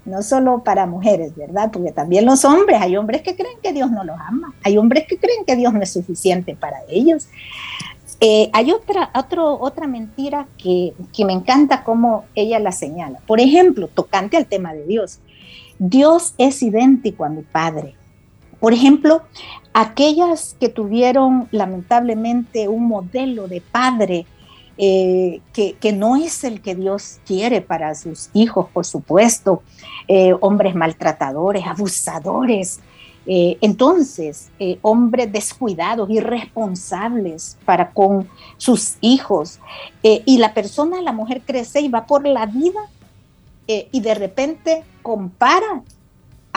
no 0.06 0.22
solo 0.22 0.63
para 0.63 0.86
mujeres, 0.86 1.36
¿verdad? 1.36 1.72
Porque 1.72 1.92
también 1.92 2.25
los 2.25 2.46
hombres, 2.46 2.80
hay 2.80 2.96
hombres 2.96 3.24
que 3.24 3.36
creen 3.36 3.58
que 3.62 3.74
Dios 3.74 3.92
no 3.92 4.04
los 4.04 4.18
ama, 4.20 4.54
hay 4.63 4.77
hombres 4.77 5.06
que 5.08 5.18
creen 5.18 5.44
que 5.46 5.56
Dios 5.56 5.74
no 5.74 5.82
es 5.82 5.92
suficiente 5.92 6.56
para 6.56 6.77
ellos. 6.88 7.27
Eh, 8.22 8.50
hay 8.54 8.72
otra, 8.72 9.12
otro, 9.13 9.60
otra 9.60 9.88
mentira 9.88 10.48
que, 10.58 10.94
que 11.12 11.25
me 11.25 11.34
encanta 11.34 11.84
cómo 11.84 12.25
ella 12.36 12.60
la 12.60 12.72
señala. 12.72 13.20
Por 13.27 13.42
ejemplo, 13.42 13.88
tocante 13.88 14.38
al 14.38 14.46
tema 14.46 14.74
de 14.74 14.86
Dios. 14.86 15.20
Dios 15.80 16.34
es 16.38 16.63
idéntico 16.63 17.25
a 17.25 17.30
mi 17.30 17.42
Padre. 17.42 17.96
Por 18.65 18.74
ejemplo, 18.74 19.22
aquellas 19.75 20.55
que 20.60 20.69
tuvieron 20.69 21.48
lamentablemente 21.51 22.67
un 22.67 22.88
modelo 22.88 23.48
de 23.48 23.62
padre 23.62 24.25
eh, 24.79 25.39
que, 25.53 25.93
no 25.93 26.15
es 26.15 26.43
el 26.43 26.62
que 26.62 26.74
Dios 26.74 27.19
quiere 27.27 27.62
para 27.62 27.93
sus 27.93 28.31
hijos, 28.34 28.65
por 28.74 28.84
supuesto, 28.84 29.62
eh, 30.07 30.34
hombres 30.41 30.74
maltratadores, 30.74 31.63
abusadores, 31.67 32.79
eh, 33.27 33.60
entonces, 33.62 34.50
hombres 34.81 35.31
descuidados, 35.31 36.10
irresponsables 36.10 37.60
para 37.65 37.91
con 37.91 38.27
sus 38.57 38.95
hijos. 39.00 39.60
y 40.01 40.39
la 40.39 40.55
persona, 40.55 41.03
la 41.03 41.12
mujer 41.12 41.43
crece 41.45 41.81
y 41.81 41.88
va 41.88 42.07
por 42.07 42.25
la 42.25 42.48
vida 42.48 42.81
y 43.67 44.00
de 44.00 44.15
repente 44.15 44.84
compara 45.03 45.84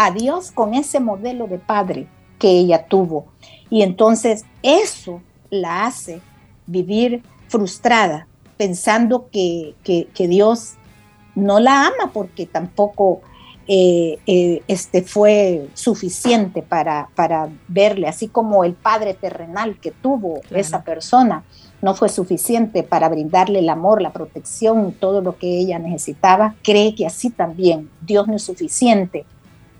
a 0.01 0.13
Dios 0.13 0.53
con 0.53 0.75
ese 0.75 1.01
modelo 1.01 1.49
de 1.49 1.59
padre 1.59 2.07
que 2.39 2.51
ella 2.51 2.87
tuvo. 2.87 3.27
Y 3.69 3.83
entonces 3.83 4.45
eso 4.63 5.21
la 5.51 5.87
hace 5.87 6.21
vivir 6.69 7.25
frustrada, 7.49 8.29
pensando 8.57 9.29
que, 9.33 9.75
Dios 10.15 10.75
no 11.35 11.59
la 11.59 11.89
ama 11.89 12.13
porque 12.13 12.47
tampoco 12.47 13.23
eh, 13.67 14.21
eh, 14.27 14.63
este 14.69 15.03
fue 15.03 15.69
suficiente 15.75 16.63
para, 16.63 17.09
para, 17.17 17.49
verle, 17.67 18.07
así 18.07 18.29
como 18.29 18.63
el 18.63 18.75
padre 18.75 19.15
terrenal 19.15 19.81
que 19.81 19.91
tuvo 19.91 20.43
esa 20.51 20.85
persona 20.85 21.43
no 21.83 21.97
fue 21.97 22.09
suficiente 22.09 22.85
para 22.85 23.09
brindarle 23.09 23.59
el 23.59 23.69
amor, 23.69 24.01
la 24.01 24.13
protección, 24.13 24.93
todo 24.93 25.23
lo 25.23 25.39
que 25.39 25.59
ella 25.59 25.81
necesitaba, 25.81 26.55
cree 26.63 26.95
que 26.95 27.05
así 27.05 27.31
también 27.31 27.91
Dios 28.01 28.29
no 28.29 28.37
es 28.37 28.43
suficiente 28.43 29.27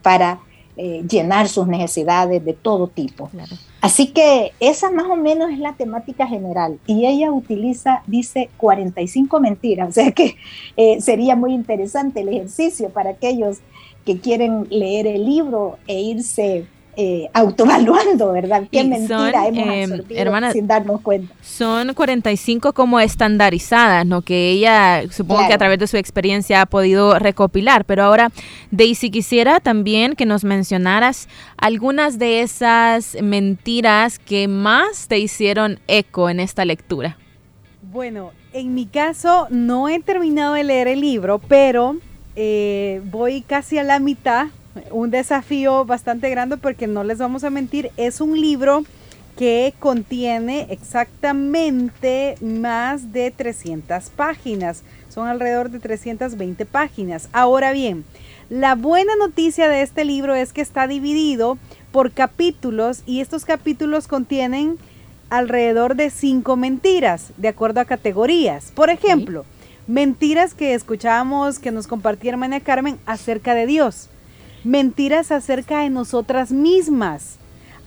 para 0.03 0.41
eh, 0.77 1.05
llenar 1.11 1.49
sus 1.49 1.67
necesidades 1.67 2.45
de 2.45 2.53
todo 2.53 2.87
tipo. 2.87 3.29
Así 3.81 4.09
que 4.09 4.53
esa 4.61 4.91
más 4.93 5.07
o 5.07 5.17
menos 5.17 5.51
es 5.51 5.59
la 5.59 5.73
temática 5.73 6.27
general. 6.27 6.79
Y 6.87 7.07
ella 7.07 7.33
utiliza, 7.33 8.03
dice, 8.07 8.49
45 8.59 9.41
mentiras, 9.41 9.89
o 9.91 9.93
sea 9.93 10.13
que 10.13 10.37
eh, 10.77 11.01
sería 11.01 11.35
muy 11.35 11.53
interesante 11.53 12.21
el 12.21 12.29
ejercicio 12.29 12.91
para 12.91 13.11
aquellos 13.11 13.59
que 14.05 14.21
quieren 14.21 14.69
leer 14.71 15.07
el 15.09 15.27
libro 15.27 15.79
e 15.87 16.01
irse 16.01 16.67
eh, 17.01 17.31
autoevaluando, 17.33 18.33
¿verdad? 18.33 18.65
¿Qué 18.73 18.83
mentira 18.83 19.47
hemos 19.47 19.69
em, 19.69 19.93
absorbido 19.93 20.53
sin 20.53 20.67
darnos 20.67 21.01
cuenta? 21.01 21.33
Son 21.43 21.95
45 21.95 22.73
como 22.73 22.99
estandarizadas, 22.99 24.05
¿no? 24.05 24.23
Que 24.23 24.51
ella, 24.51 25.05
supongo 25.09 25.47
que 25.47 25.55
a 25.55 25.59
través 25.59 25.79
de 25.79 25.87
su 25.87 25.97
experiencia 25.97 26.61
ha 26.61 26.67
podido 26.67 27.17
recopilar. 27.21 27.85
Pero 27.85 28.03
ahora, 28.03 28.33
Daisy, 28.73 29.11
quisiera 29.11 29.61
también 29.61 30.17
que 30.17 30.27
nos 30.27 30.43
mencionaras 30.43 31.29
algunas 31.57 32.19
de 32.19 32.41
esas 32.41 33.17
mentiras 33.23 34.19
que 34.19 34.49
más 34.49 35.07
te 35.07 35.21
hicieron 35.21 35.79
eco 35.87 36.29
en 36.29 36.41
esta 36.41 36.65
lectura. 36.65 37.17
Bueno, 37.81 38.33
en 38.53 38.75
mi 38.75 38.87
caso 38.87 39.47
no 39.51 39.89
he 39.89 40.01
terminado 40.01 40.55
de 40.55 40.65
leer 40.65 40.89
el 40.89 41.01
libro, 41.01 41.39
pero 41.39 41.95
eh, 42.35 43.03
voy 43.05 43.43
casi 43.43 43.79
a 43.79 43.85
la 43.85 44.01
mitad 44.01 44.49
un 44.91 45.11
desafío 45.11 45.85
bastante 45.85 46.31
grande 46.31 46.57
porque 46.57 46.87
no 46.87 47.05
les 47.05 47.19
vamos 47.19 47.45
a 47.45 47.51
mentir, 47.51 47.91
es 47.97 48.21
un 48.21 48.41
libro 48.41 48.85
que 49.39 49.73
contiene 49.79 50.67
exactamente 50.71 52.35
más 52.41 53.13
de 53.13 53.31
300 53.31 54.11
páginas. 54.11 54.83
Son 55.09 55.29
alrededor 55.29 55.71
de 55.71 55.79
320 55.79 56.67
páginas. 56.67 57.29
Ahora 57.33 57.71
bien, 57.71 58.05
la 58.51 58.75
buena 58.75 59.15
noticia 59.15 59.69
de 59.69 59.83
este 59.83 60.05
libro 60.05 60.35
es 60.35 60.53
que 60.53 60.61
está 60.61 60.89
dividido 60.89 61.57
por 61.93 62.11
capítulos 62.11 63.03
y 63.07 63.21
estos 63.21 63.45
capítulos 63.45 64.09
contienen 64.09 64.77
alrededor 65.31 65.95
de 65.95 66.11
cinco 66.11 66.57
mentiras, 66.57 67.33
de 67.37 67.49
acuerdo 67.49 67.81
a 67.81 67.85
categorías. 67.85 68.73
Por 68.75 68.91
ejemplo, 68.91 69.45
mentiras 69.87 70.55
que 70.55 70.75
escuchábamos 70.75 71.61
que 71.61 71.71
nos 71.71 71.87
compartía 71.87 72.33
hermana 72.33 72.59
Carmen 72.59 72.99
acerca 73.07 73.55
de 73.55 73.67
Dios 73.67 74.09
mentiras 74.65 75.31
acerca 75.33 75.81
de 75.81 75.91
nosotras 75.91 76.51
mismas. 76.51 77.37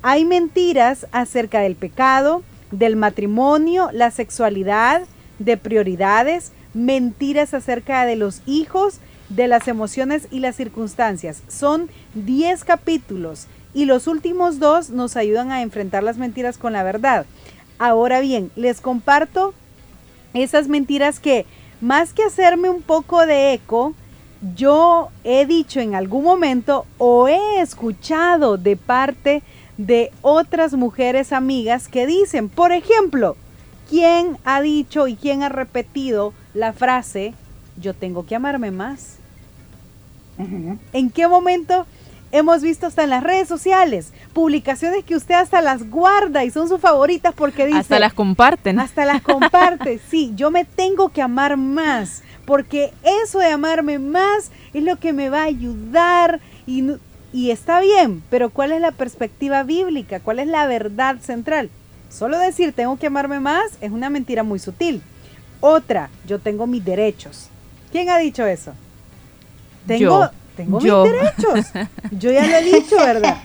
Hay 0.01 0.25
mentiras 0.25 1.08
acerca 1.12 1.60
del 1.60 1.75
pecado, 1.75 2.44
del 2.72 2.96
matrimonio, 2.96 3.90
la 3.94 4.12
sexualidad, 4.12 5.04
de 5.40 5.58
prioridades, 5.58 6.51
mentiras 6.74 7.54
acerca 7.54 8.06
de 8.06 8.16
los 8.16 8.42
hijos, 8.46 9.00
de 9.30 9.48
las 9.48 9.68
emociones 9.68 10.28
y 10.32 10.40
las 10.40 10.56
circunstancias. 10.56 11.44
Son 11.48 11.90
10 12.16 12.63
capítulos 12.63 13.48
y 13.74 13.86
los 13.86 14.08
últimos 14.08 14.60
dos 14.60 14.90
nos 14.90 15.16
ayudan 15.16 15.51
a 15.51 15.62
enfrentar 15.62 16.04
las 16.04 16.18
mentiras 16.18 16.58
con 16.58 16.74
la 16.74 16.84
verdad. 16.84 17.25
Ahora 17.80 18.20
bien, 18.20 18.51
les 18.56 18.82
comparto 18.82 19.54
esas 20.34 20.68
mentiras 20.68 21.20
que 21.20 21.46
más 21.80 22.13
que 22.13 22.24
hacerme 22.24 22.70
un 22.70 22.82
poco 22.82 23.25
de 23.25 23.54
eco, 23.54 23.94
yo 24.55 25.10
he 25.24 25.45
dicho 25.45 25.79
en 25.79 25.95
algún 25.95 26.24
momento 26.24 26.86
o 26.98 27.27
he 27.27 27.62
escuchado 27.62 28.57
de 28.57 28.75
parte 28.75 29.43
de 29.77 30.12
otras 30.21 30.74
mujeres 30.74 31.31
amigas 31.31 31.88
que 31.88 32.07
dicen, 32.07 32.50
por 32.50 32.71
ejemplo, 32.71 33.36
¿quién 33.89 34.38
ha 34.43 34.62
dicho 34.62 35.07
y 35.07 35.15
quién 35.15 35.43
ha 35.43 35.50
repetido 35.50 36.33
la 36.53 36.74
frase, 36.74 37.33
yo 37.77 37.93
tengo 37.93 38.25
que 38.25 38.36
amarme 38.36 38.71
más? 38.71 39.17
¿En 40.91 41.12
qué 41.12 41.27
momento 41.27 41.86
hemos 42.31 42.63
visto 42.63 42.88
hasta 42.88 43.03
en 43.03 43.12
las 43.12 43.21
redes 43.21 43.48
sociales 43.48 44.12
publicaciones 44.33 45.03
que 45.03 45.15
usted 45.15 45.36
hasta 45.36 45.62
las 45.62 45.89
guarda 45.89 46.43
y 46.43 46.50
son 46.50 46.67
sus 46.67 46.81
favoritas 46.81 47.33
porque 47.36 47.67
dice... 47.67 47.77
Hasta 47.77 48.00
las 48.00 48.13
comparten. 48.13 48.79
Hasta 48.79 49.05
las 49.05 49.21
comparte, 49.21 50.00
sí, 50.10 50.31
yo 50.36 50.50
me 50.50 50.65
tengo 50.65 51.10
que 51.10 51.21
amar 51.21 51.57
más 51.57 52.24
porque 52.51 52.91
eso 53.24 53.39
de 53.39 53.48
amarme 53.48 53.98
más 53.98 54.51
es 54.74 54.84
lo 54.84 54.98
que 54.98 55.13
me 55.13 55.29
va 55.29 55.43
a 55.43 55.46
ayudar 55.46 56.41
y, 56.67 56.86
y 57.31 57.51
está 57.51 57.79
bien, 57.79 58.22
pero 58.29 58.50
¿cuál 58.50 58.74
es 58.74 58.81
la 58.81 58.91
perspectiva 58.91 59.63
bíblica? 59.63 60.20
¿Cuál 60.20 60.39
es 60.39 60.48
la 60.48 60.67
verdad 60.67 61.15
central? 61.22 61.70
Solo 62.10 62.38
decir 62.38 62.74
tengo 62.74 62.98
que 62.98 63.08
amarme 63.08 63.39
más 63.39 63.77
es 63.79 63.89
una 63.89 64.10
mentira 64.10 64.43
muy 64.43 64.60
sutil. 64.60 65.01
Otra, 65.62 66.10
yo 66.27 66.39
tengo 66.39 66.67
mis 66.67 66.84
derechos. 66.84 67.48
¿Quién 67.89 68.10
ha 68.10 68.17
dicho 68.17 68.46
eso? 68.46 68.74
Tengo, 69.88 70.29
tengo 70.58 70.81
mis 70.81 70.91
derechos. 70.91 71.67
Yo 72.12 72.34
ya 72.34 72.46
lo 72.48 72.55
he 72.58 72.63
dicho, 72.63 72.98
¿verdad? 72.98 73.38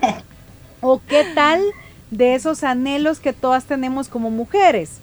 ¿O 0.80 1.00
qué 1.08 1.24
tal 1.32 1.62
de 2.10 2.34
esos 2.34 2.64
anhelos 2.64 3.20
que 3.20 3.32
todas 3.32 3.66
tenemos 3.66 4.08
como 4.08 4.30
mujeres? 4.30 4.98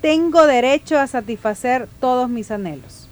Tengo 0.00 0.46
derecho 0.46 0.98
a 0.98 1.06
satisfacer 1.06 1.90
todos 2.00 2.30
mis 2.30 2.50
anhelos. 2.50 3.03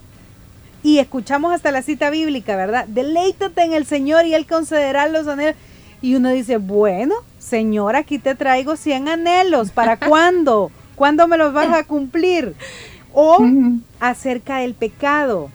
Y 0.83 0.99
escuchamos 0.99 1.53
hasta 1.53 1.71
la 1.71 1.83
cita 1.83 2.11
bíblica, 2.11 2.57
¿verdad? 2.57 2.87
Deleítate 2.89 3.63
en 3.63 3.73
el 3.73 3.87
Señor 3.87 4.27
y 4.27 4.35
Él 4.35 4.47
concederá 4.47 5.09
los 5.09 5.29
anhelos. 5.29 5.57
Y 6.01 6.17
uno 6.17 6.31
dice, 6.31 6.57
bueno, 6.57 7.15
Señor, 7.39 7.95
aquí 7.95 8.19
te 8.19 8.35
traigo 8.35 8.77
100 8.77 9.09
anhelos. 9.09 9.71
¿Para 9.71 9.97
cuándo? 10.09 10.73
¿Cuándo 10.97 11.29
me 11.29 11.39
los 11.39 11.53
vas 11.53 11.73
a 11.73 11.85
cumplir? 11.85 12.55
O 13.15 13.39
acerca 14.01 14.59
del 14.59 14.75
pecado. 14.75 15.51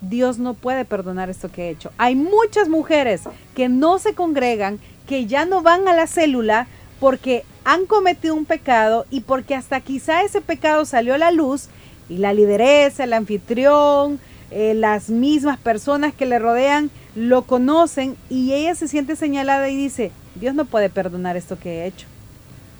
Dios 0.00 0.38
no 0.38 0.54
puede 0.54 0.84
perdonar 0.84 1.28
esto 1.28 1.50
que 1.50 1.64
he 1.64 1.70
hecho. 1.70 1.90
Hay 1.98 2.14
muchas 2.14 2.68
mujeres 2.68 3.22
que 3.56 3.68
no 3.68 3.98
se 3.98 4.14
congregan, 4.14 4.78
que 5.08 5.26
ya 5.26 5.44
no 5.44 5.62
van 5.62 5.88
a 5.88 5.94
la 5.94 6.06
célula 6.06 6.68
porque 7.00 7.44
han 7.64 7.86
cometido 7.86 8.34
un 8.34 8.44
pecado 8.44 9.06
y 9.10 9.20
porque 9.20 9.54
hasta 9.54 9.80
quizá 9.80 10.22
ese 10.22 10.40
pecado 10.40 10.84
salió 10.84 11.14
a 11.14 11.18
la 11.18 11.30
luz 11.30 11.68
y 12.08 12.18
la 12.18 12.32
lideresa, 12.32 13.04
el 13.04 13.12
anfitrión, 13.12 14.20
eh, 14.50 14.74
las 14.74 15.10
mismas 15.10 15.58
personas 15.58 16.14
que 16.14 16.26
le 16.26 16.38
rodean 16.38 16.90
lo 17.14 17.42
conocen 17.42 18.16
y 18.30 18.52
ella 18.52 18.74
se 18.74 18.88
siente 18.88 19.16
señalada 19.16 19.68
y 19.68 19.76
dice, 19.76 20.12
Dios 20.36 20.54
no 20.54 20.64
puede 20.64 20.88
perdonar 20.88 21.36
esto 21.36 21.58
que 21.58 21.80
he 21.82 21.86
hecho. 21.86 22.06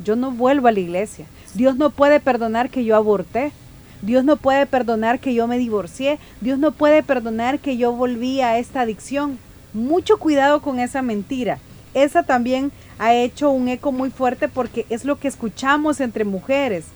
Yo 0.03 0.17
no 0.17 0.31
vuelvo 0.31 0.69
a 0.69 0.73
la 0.73 0.81
iglesia. 0.81 1.27
Dios 1.55 1.77
no 1.77 1.91
puede 1.91 2.21
perdonar 2.21 2.71
que 2.71 2.85
yo 2.85 2.97
aborté. 2.97 3.53
Dios 4.01 4.25
no 4.25 4.37
puede 4.37 4.65
perdonar 4.67 5.19
que 5.19 5.35
yo 5.35 5.47
me 5.47 5.59
divorcié. 5.59 6.19
Dios 6.41 6.59
no 6.59 6.73
puede 6.73 7.03
perdonar 7.03 7.59
que 7.59 7.77
yo 7.77 7.93
volví 7.93 8.41
a 8.41 8.59
esta 8.59 8.83
adicción. 8.83 9.39
Mucho 9.75 10.19
cuidado 10.19 10.63
con 10.63 10.79
esa 10.79 11.03
mentira. 11.03 11.59
Esa 11.95 12.23
también 12.23 12.71
ha 12.99 13.15
hecho 13.15 13.51
un 13.51 13.69
eco 13.69 13.93
muy 13.93 14.11
fuerte 14.11 14.49
porque 14.49 14.87
es 14.89 15.05
lo 15.05 15.19
que 15.19 15.29
escuchamos 15.29 16.01
entre 16.01 16.25
mujeres. 16.25 16.87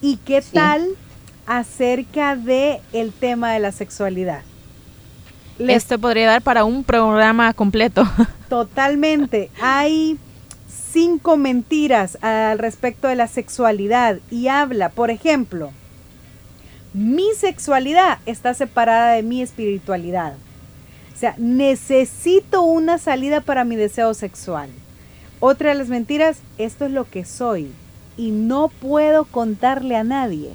¿Y 0.00 0.16
qué 0.16 0.42
tal 0.52 0.88
acerca 1.48 2.36
de 2.36 2.80
el 2.92 3.10
tema 3.12 3.52
de 3.52 3.58
la 3.58 3.72
sexualidad? 3.72 4.42
Esto 5.58 5.98
podría 5.98 6.28
dar 6.28 6.42
para 6.42 6.64
un 6.64 6.84
programa 6.84 7.52
completo. 7.54 8.04
Totalmente. 8.48 9.50
Hay 9.60 10.18
cinco 10.92 11.36
mentiras 11.36 12.16
al 12.22 12.58
respecto 12.58 13.08
de 13.08 13.16
la 13.16 13.26
sexualidad 13.26 14.18
y 14.30 14.48
habla, 14.48 14.90
por 14.90 15.10
ejemplo, 15.10 15.72
mi 16.92 17.32
sexualidad 17.34 18.18
está 18.26 18.54
separada 18.54 19.12
de 19.12 19.22
mi 19.22 19.42
espiritualidad. 19.42 20.34
O 21.14 21.18
sea, 21.18 21.34
necesito 21.38 22.62
una 22.62 22.98
salida 22.98 23.40
para 23.40 23.64
mi 23.64 23.74
deseo 23.74 24.14
sexual. 24.14 24.70
Otra 25.40 25.70
de 25.70 25.76
las 25.76 25.88
mentiras, 25.88 26.38
esto 26.58 26.86
es 26.86 26.92
lo 26.92 27.04
que 27.08 27.24
soy 27.24 27.72
y 28.16 28.30
no 28.30 28.68
puedo 28.68 29.24
contarle 29.24 29.96
a 29.96 30.04
nadie. 30.04 30.52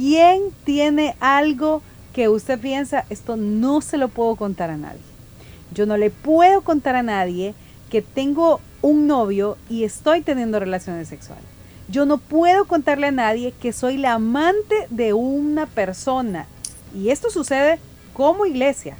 ¿Quién 0.00 0.44
tiene 0.64 1.14
algo 1.20 1.82
que 2.14 2.30
usted 2.30 2.58
piensa, 2.58 3.04
esto 3.10 3.36
no 3.36 3.82
se 3.82 3.98
lo 3.98 4.08
puedo 4.08 4.34
contar 4.34 4.70
a 4.70 4.78
nadie? 4.78 5.02
Yo 5.74 5.84
no 5.84 5.98
le 5.98 6.08
puedo 6.08 6.62
contar 6.62 6.96
a 6.96 7.02
nadie 7.02 7.52
que 7.90 8.00
tengo 8.00 8.62
un 8.80 9.06
novio 9.06 9.58
y 9.68 9.84
estoy 9.84 10.22
teniendo 10.22 10.58
relaciones 10.58 11.08
sexuales. 11.08 11.44
Yo 11.90 12.06
no 12.06 12.16
puedo 12.16 12.64
contarle 12.64 13.08
a 13.08 13.10
nadie 13.10 13.52
que 13.60 13.74
soy 13.74 13.98
la 13.98 14.14
amante 14.14 14.86
de 14.88 15.12
una 15.12 15.66
persona. 15.66 16.46
Y 16.94 17.10
esto 17.10 17.28
sucede 17.28 17.78
como 18.14 18.46
iglesia. 18.46 18.96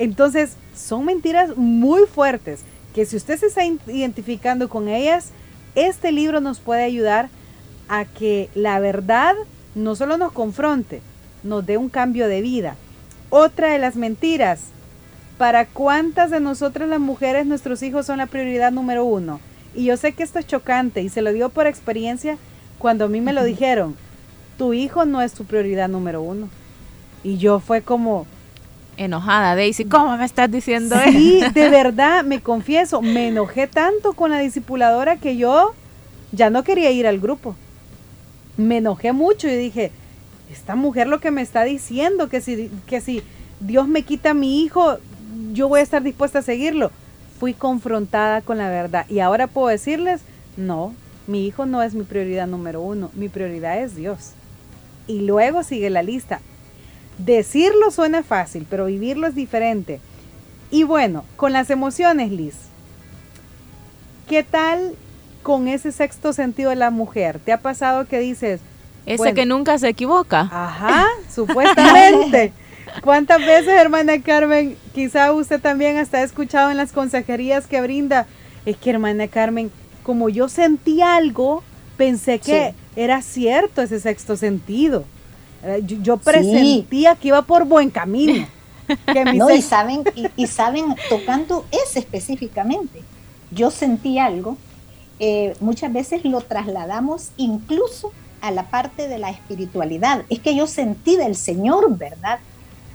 Entonces, 0.00 0.56
son 0.74 1.04
mentiras 1.04 1.56
muy 1.56 2.04
fuertes 2.04 2.62
que 2.96 3.06
si 3.06 3.14
usted 3.14 3.38
se 3.38 3.46
está 3.46 3.64
identificando 3.64 4.68
con 4.68 4.88
ellas, 4.88 5.30
este 5.76 6.10
libro 6.10 6.40
nos 6.40 6.58
puede 6.58 6.82
ayudar 6.82 7.28
a 7.86 8.06
que 8.06 8.50
la 8.56 8.80
verdad 8.80 9.36
no 9.76 9.94
solo 9.94 10.16
nos 10.16 10.32
confronte, 10.32 11.02
nos 11.44 11.64
dé 11.66 11.76
un 11.76 11.90
cambio 11.90 12.28
de 12.28 12.40
vida. 12.40 12.76
Otra 13.28 13.68
de 13.68 13.78
las 13.78 13.94
mentiras, 13.94 14.60
¿para 15.36 15.66
cuántas 15.66 16.30
de 16.30 16.40
nosotras 16.40 16.88
las 16.88 16.98
mujeres 16.98 17.46
nuestros 17.46 17.82
hijos 17.82 18.06
son 18.06 18.16
la 18.18 18.26
prioridad 18.26 18.72
número 18.72 19.04
uno? 19.04 19.38
Y 19.74 19.84
yo 19.84 19.98
sé 19.98 20.12
que 20.12 20.22
esto 20.22 20.38
es 20.38 20.46
chocante 20.46 21.02
y 21.02 21.10
se 21.10 21.20
lo 21.20 21.30
digo 21.30 21.50
por 21.50 21.66
experiencia 21.66 22.38
cuando 22.78 23.04
a 23.04 23.08
mí 23.08 23.20
me 23.20 23.34
lo 23.34 23.44
dijeron, 23.44 23.94
tu 24.56 24.72
hijo 24.72 25.04
no 25.04 25.20
es 25.20 25.34
tu 25.34 25.44
prioridad 25.44 25.90
número 25.90 26.22
uno. 26.22 26.48
Y 27.22 27.36
yo 27.36 27.60
fue 27.60 27.82
como... 27.82 28.26
Enojada, 28.96 29.56
Daisy, 29.56 29.84
¿cómo 29.84 30.16
me 30.16 30.24
estás 30.24 30.50
diciendo 30.50 30.96
eso? 30.96 31.10
Sí, 31.10 31.42
de 31.52 31.68
verdad, 31.70 32.24
me 32.24 32.40
confieso, 32.40 33.02
me 33.02 33.28
enojé 33.28 33.66
tanto 33.66 34.14
con 34.14 34.30
la 34.30 34.38
discipuladora 34.38 35.16
que 35.16 35.36
yo 35.36 35.74
ya 36.32 36.48
no 36.48 36.64
quería 36.64 36.90
ir 36.92 37.06
al 37.06 37.20
grupo. 37.20 37.54
Me 38.56 38.78
enojé 38.78 39.12
mucho 39.12 39.48
y 39.48 39.56
dije, 39.56 39.92
esta 40.50 40.76
mujer 40.76 41.06
lo 41.06 41.20
que 41.20 41.30
me 41.30 41.42
está 41.42 41.64
diciendo, 41.64 42.28
que 42.28 42.40
si, 42.40 42.70
que 42.86 43.00
si 43.00 43.22
Dios 43.60 43.88
me 43.88 44.02
quita 44.02 44.30
a 44.30 44.34
mi 44.34 44.62
hijo, 44.62 44.98
yo 45.52 45.68
voy 45.68 45.80
a 45.80 45.82
estar 45.82 46.02
dispuesta 46.02 46.40
a 46.40 46.42
seguirlo 46.42 46.90
fui 47.38 47.54
confrontada 47.54 48.40
con 48.42 48.58
la 48.58 48.68
verdad. 48.68 49.06
Y 49.08 49.20
ahora 49.20 49.46
puedo 49.46 49.68
decirles, 49.68 50.22
no, 50.56 50.94
mi 51.26 51.46
hijo 51.46 51.66
no 51.66 51.82
es 51.82 51.94
mi 51.94 52.04
prioridad 52.04 52.46
número 52.46 52.80
uno, 52.80 53.10
mi 53.14 53.28
prioridad 53.28 53.78
es 53.82 53.94
Dios. 53.94 54.32
Y 55.06 55.20
luego 55.20 55.62
sigue 55.62 55.90
la 55.90 56.02
lista. 56.02 56.40
Decirlo 57.18 57.90
suena 57.90 58.22
fácil, 58.22 58.66
pero 58.68 58.86
vivirlo 58.86 59.26
es 59.26 59.34
diferente. 59.34 60.00
Y 60.70 60.82
bueno, 60.82 61.24
con 61.36 61.52
las 61.52 61.70
emociones, 61.70 62.30
Liz. 62.30 62.54
¿Qué 64.28 64.42
tal 64.42 64.94
con 65.46 65.68
ese 65.68 65.92
sexto 65.92 66.32
sentido 66.32 66.70
de 66.70 66.76
la 66.76 66.90
mujer? 66.90 67.38
¿Te 67.38 67.52
ha 67.52 67.60
pasado 67.60 68.08
que 68.08 68.18
dices... 68.18 68.60
Ese 69.06 69.32
que 69.32 69.46
nunca 69.46 69.78
se 69.78 69.88
equivoca. 69.88 70.40
Ajá, 70.40 71.06
supuestamente. 71.32 72.52
¿Cuántas 73.00 73.38
veces, 73.38 73.68
hermana 73.68 74.20
Carmen, 74.20 74.76
quizá 74.92 75.30
usted 75.32 75.60
también 75.60 75.98
hasta 75.98 76.18
ha 76.18 76.22
escuchado 76.24 76.72
en 76.72 76.76
las 76.76 76.90
consejerías 76.90 77.68
que 77.68 77.80
brinda? 77.80 78.26
Es 78.64 78.76
que, 78.76 78.90
hermana 78.90 79.28
Carmen, 79.28 79.70
como 80.02 80.28
yo 80.30 80.48
sentí 80.48 81.00
algo, 81.00 81.62
pensé 81.96 82.40
que 82.40 82.74
era 82.96 83.22
cierto 83.22 83.82
ese 83.82 84.00
sexto 84.00 84.36
sentido. 84.36 85.04
Eh, 85.62 85.80
yo, 85.84 86.16
presentía 86.16 87.14
que 87.14 87.28
iba 87.28 87.42
por 87.42 87.66
buen 87.66 87.90
camino. 87.90 88.48
no, 89.36 89.48
y 89.48 89.62
saben, 89.62 90.02
y, 90.34 90.46
saben, 90.48 90.96
tocando 91.08 91.64
ese 91.70 92.00
específicamente, 92.00 93.02
yo 93.52 93.70
sentí 93.70 94.18
algo, 94.18 94.58
eh, 95.18 95.56
muchas 95.60 95.92
veces 95.92 96.24
lo 96.24 96.40
trasladamos 96.40 97.30
incluso 97.36 98.12
a 98.40 98.50
la 98.50 98.70
parte 98.70 99.08
de 99.08 99.18
la 99.18 99.30
espiritualidad. 99.30 100.24
Es 100.28 100.40
que 100.40 100.54
yo 100.54 100.66
sentí 100.66 101.16
del 101.16 101.36
Señor, 101.36 101.96
¿verdad? 101.96 102.38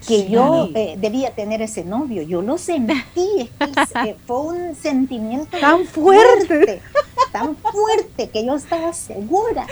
que 0.07 0.29
yo 0.29 0.69
eh, 0.73 0.95
debía 0.97 1.31
tener 1.31 1.61
ese 1.61 1.83
novio. 1.83 2.21
Yo 2.23 2.41
lo 2.41 2.57
sentí, 2.57 3.49
eh, 4.05 4.15
fue 4.25 4.39
un 4.41 4.75
sentimiento 4.75 5.57
tan 5.59 5.85
fuerte, 5.85 6.81
tan 7.31 7.55
fuerte 7.55 8.29
que 8.29 8.45
yo 8.45 8.55
estaba 8.55 8.93
segura. 8.93 9.67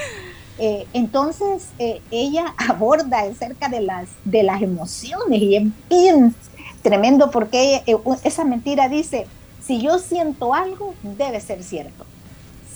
Eh, 0.57 0.85
entonces 0.93 1.69
ella 2.11 2.53
aborda 2.57 3.21
acerca 3.21 3.69
de 3.69 3.81
las, 3.81 4.09
de 4.25 4.43
las 4.43 4.61
emociones 4.61 5.41
y 5.41 5.55
es 5.55 5.63
bien 5.89 6.35
tremendo 6.81 7.31
porque 7.31 7.81
esa 8.23 8.43
mentira 8.43 8.89
dice, 8.89 9.25
si 9.65 9.79
yo 9.79 9.99
siento 9.99 10.53
algo, 10.53 10.93
debe 11.01 11.39
ser 11.39 11.63
cierto. 11.63 12.05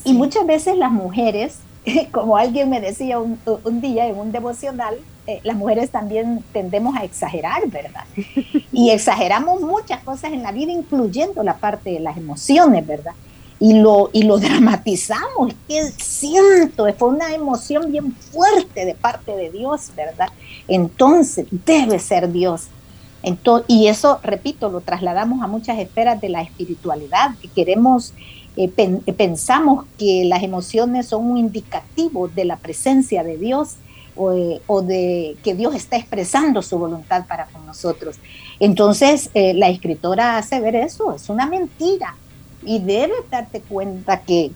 Y 0.03 0.13
muchas 0.13 0.45
veces 0.45 0.77
las 0.77 0.91
mujeres, 0.91 1.59
como 2.11 2.37
alguien 2.37 2.69
me 2.69 2.81
decía 2.81 3.19
un, 3.19 3.39
un 3.63 3.81
día 3.81 4.07
en 4.07 4.17
un 4.17 4.31
devocional, 4.31 4.97
eh, 5.25 5.39
las 5.43 5.55
mujeres 5.55 5.89
también 5.89 6.43
tendemos 6.51 6.97
a 6.97 7.05
exagerar, 7.05 7.61
¿verdad? 7.67 8.03
Y 8.73 8.89
exageramos 8.89 9.61
muchas 9.61 10.03
cosas 10.03 10.33
en 10.33 10.43
la 10.43 10.51
vida, 10.51 10.71
incluyendo 10.71 11.43
la 11.43 11.55
parte 11.55 11.91
de 11.91 11.99
las 12.01 12.17
emociones, 12.17 12.85
¿verdad? 12.85 13.13
Y 13.59 13.75
lo, 13.75 14.09
y 14.11 14.23
lo 14.23 14.37
dramatizamos, 14.39 15.53
que 15.67 15.83
siento, 15.97 16.91
fue 16.95 17.07
una 17.07 17.33
emoción 17.33 17.89
bien 17.89 18.11
fuerte 18.11 18.85
de 18.85 18.95
parte 18.95 19.33
de 19.33 19.49
Dios, 19.49 19.91
¿verdad? 19.95 20.27
Entonces, 20.67 21.45
debe 21.51 21.99
ser 21.99 22.29
Dios. 22.29 22.67
Entonces, 23.21 23.65
y 23.69 23.87
eso, 23.87 24.19
repito, 24.23 24.67
lo 24.69 24.81
trasladamos 24.81 25.41
a 25.41 25.47
muchas 25.47 25.79
esferas 25.79 26.19
de 26.19 26.27
la 26.27 26.41
espiritualidad, 26.41 27.35
que 27.41 27.47
queremos 27.47 28.13
eh, 28.55 28.69
pensamos 29.17 29.85
que 29.97 30.25
las 30.25 30.43
emociones 30.43 31.07
son 31.07 31.31
un 31.31 31.37
indicativo 31.37 32.27
de 32.27 32.45
la 32.45 32.57
presencia 32.57 33.23
de 33.23 33.37
Dios 33.37 33.77
o, 34.15 34.81
de 34.83 35.37
que 35.43 35.55
Dios 35.55 35.73
está 35.73 35.97
expresando 35.97 36.61
su 36.61 36.77
voluntad 36.77 37.25
para 37.25 37.47
con 37.47 37.65
nosotros. 37.65 38.17
Entonces, 38.59 39.31
eh, 39.33 39.53
la 39.55 39.69
escritora 39.69 40.37
hace 40.37 40.59
ver 40.59 40.75
eso, 40.75 41.13
es 41.13 41.29
una 41.29 41.47
mentira. 41.47 42.15
Y 42.65 42.79
debes 42.79 43.29
darte 43.29 43.59
cuenta 43.59 44.21
que, 44.21 44.51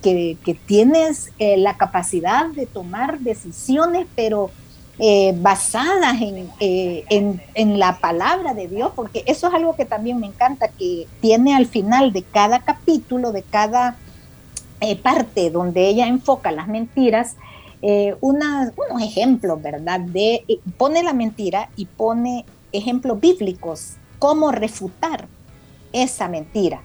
tienes 0.66 1.32
eh, 1.40 1.58
la 1.58 1.76
capacidad 1.76 2.46
de 2.46 2.66
tomar 2.66 3.20
decisiones, 3.20 4.08
pero 4.16 4.50
eh, 5.00 5.34
basadas 5.38 6.18
en, 6.22 7.42
en, 7.54 7.80
la 7.80 8.00
palabra 8.00 8.54
de 8.54 8.68
Dios, 8.68 8.92
porque 8.96 9.24
eso 9.28 9.48
es 9.48 9.54
algo 9.54 9.76
que 9.76 9.86
también 9.86 10.20
me 10.20 10.28
encanta, 10.28 10.70
que 10.70 11.08
tiene 11.22 11.56
al 11.56 11.68
final 11.68 12.14
de 12.14 12.24
cada 12.24 12.60
capítulo, 12.60 13.32
de 13.32 13.44
cada 13.44 13.98
parte 15.02 15.50
donde 15.50 15.88
ella 15.88 16.08
enfoca 16.08 16.52
las 16.52 16.68
mentiras, 16.68 17.36
eh, 17.82 18.16
unos 18.22 18.72
ejemplos, 19.02 19.62
¿verdad? 19.62 20.00
De, 20.00 20.44
eh, 20.48 20.60
pone 20.78 21.04
la 21.04 21.14
mentira 21.14 21.70
y 21.76 21.86
pone 21.86 22.46
ejemplos 22.72 23.20
bíblicos, 23.20 23.98
cómo 24.20 24.52
refutar 24.52 25.28
esa 25.94 26.28
mentira, 26.28 26.82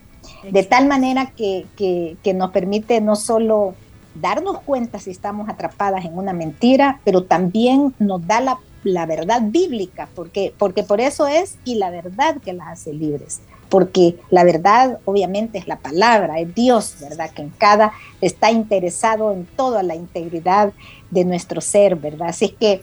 de 0.51 0.62
tal 0.62 0.87
manera 0.87 1.33
que, 1.35 1.66
que, 1.77 2.35
nos 2.35 2.51
permite 2.51 3.01
no 3.01 3.16
solo 3.16 3.75
darnos 4.14 4.61
cuenta 4.61 4.98
si 4.98 5.11
estamos 5.11 5.48
atrapadas 5.48 6.05
en 6.05 6.16
una 6.16 6.33
mentira, 6.33 7.01
pero 7.05 7.25
también 7.25 7.94
nos 7.98 8.27
da 8.27 8.40
la, 8.40 8.59
la 8.85 9.07
verdad 9.07 9.42
bíblica, 9.44 10.09
porque, 10.14 10.55
porque 10.59 10.83
por 10.83 11.01
eso 11.01 11.27
es 11.27 11.59
y 11.64 11.77
la 11.77 11.90
verdad 11.90 12.37
que 12.38 12.53
las 12.53 12.68
hace 12.68 12.92
libres 12.92 13.40
porque 13.72 14.16
la 14.29 14.44
verdad 14.44 15.01
obviamente 15.07 15.57
es 15.57 15.66
la 15.66 15.79
palabra, 15.79 16.38
es 16.38 16.55
Dios, 16.55 16.96
¿verdad? 17.01 17.31
Que 17.31 17.40
en 17.40 17.48
cada 17.48 17.94
está 18.20 18.51
interesado 18.51 19.33
en 19.33 19.46
toda 19.46 19.83
la 19.83 19.94
integridad 19.94 20.75
de 21.11 21.25
nuestro 21.25 21.62
ser, 21.62 21.96
¿verdad? 21.96 22.29
Así 22.29 22.51
que 22.51 22.83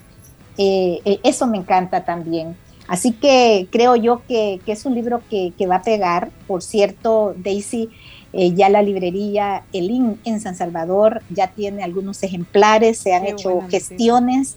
eh, 0.58 1.00
eh, 1.04 1.20
eso 1.22 1.46
me 1.46 1.58
encanta 1.58 2.04
también. 2.04 2.56
Así 2.88 3.12
que 3.12 3.68
creo 3.70 3.94
yo 3.94 4.22
que, 4.26 4.60
es 4.66 4.84
un 4.84 4.96
libro 4.96 5.22
que, 5.30 5.54
va 5.68 5.76
a 5.76 5.82
pegar. 5.82 6.32
Por 6.48 6.60
cierto, 6.60 7.34
Daisy, 7.36 7.88
eh, 8.32 8.54
ya 8.54 8.68
la 8.68 8.82
librería 8.82 9.64
Elin 9.72 10.20
en 10.24 10.40
San 10.40 10.54
Salvador 10.54 11.22
ya 11.30 11.48
tiene 11.48 11.82
algunos 11.82 12.22
ejemplares, 12.22 12.98
se 12.98 13.14
han 13.14 13.26
hecho 13.26 13.60
gestiones. 13.68 14.56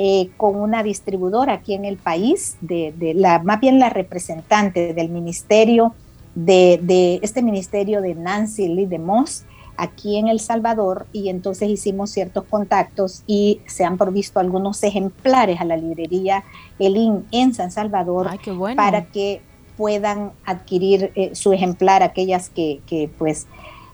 Eh, 0.00 0.30
con 0.36 0.54
una 0.54 0.84
distribuidora 0.84 1.54
aquí 1.54 1.74
en 1.74 1.84
el 1.84 1.96
país, 1.96 2.56
de, 2.60 2.94
la, 3.16 3.40
más 3.40 3.58
bien 3.58 3.80
la 3.80 3.90
representante 3.90 4.94
del 4.94 5.08
ministerio, 5.08 5.92
de, 6.36 7.18
este 7.20 7.42
ministerio 7.42 8.00
de 8.00 8.14
Nancy 8.14 8.68
Lee 8.68 8.86
de 8.86 9.00
Moss, 9.00 9.44
aquí 9.76 10.16
en 10.16 10.28
El 10.28 10.38
Salvador, 10.38 11.08
y 11.12 11.30
entonces 11.30 11.68
hicimos 11.68 12.10
ciertos 12.10 12.44
contactos 12.44 13.24
y 13.26 13.60
se 13.66 13.84
han 13.84 13.98
provisto 13.98 14.38
algunos 14.38 14.80
ejemplares 14.84 15.60
a 15.60 15.64
la 15.64 15.76
librería 15.76 16.44
Elin 16.78 17.24
en 17.32 17.52
San 17.52 17.72
Salvador 17.72 18.30
para 18.76 19.06
que 19.06 19.42
puedan 19.78 20.32
adquirir 20.44 21.12
eh, 21.14 21.30
su 21.34 21.54
ejemplar 21.54 22.02
aquellas 22.02 22.50
que, 22.50 22.80
que 22.86 23.08
pues 23.16 23.46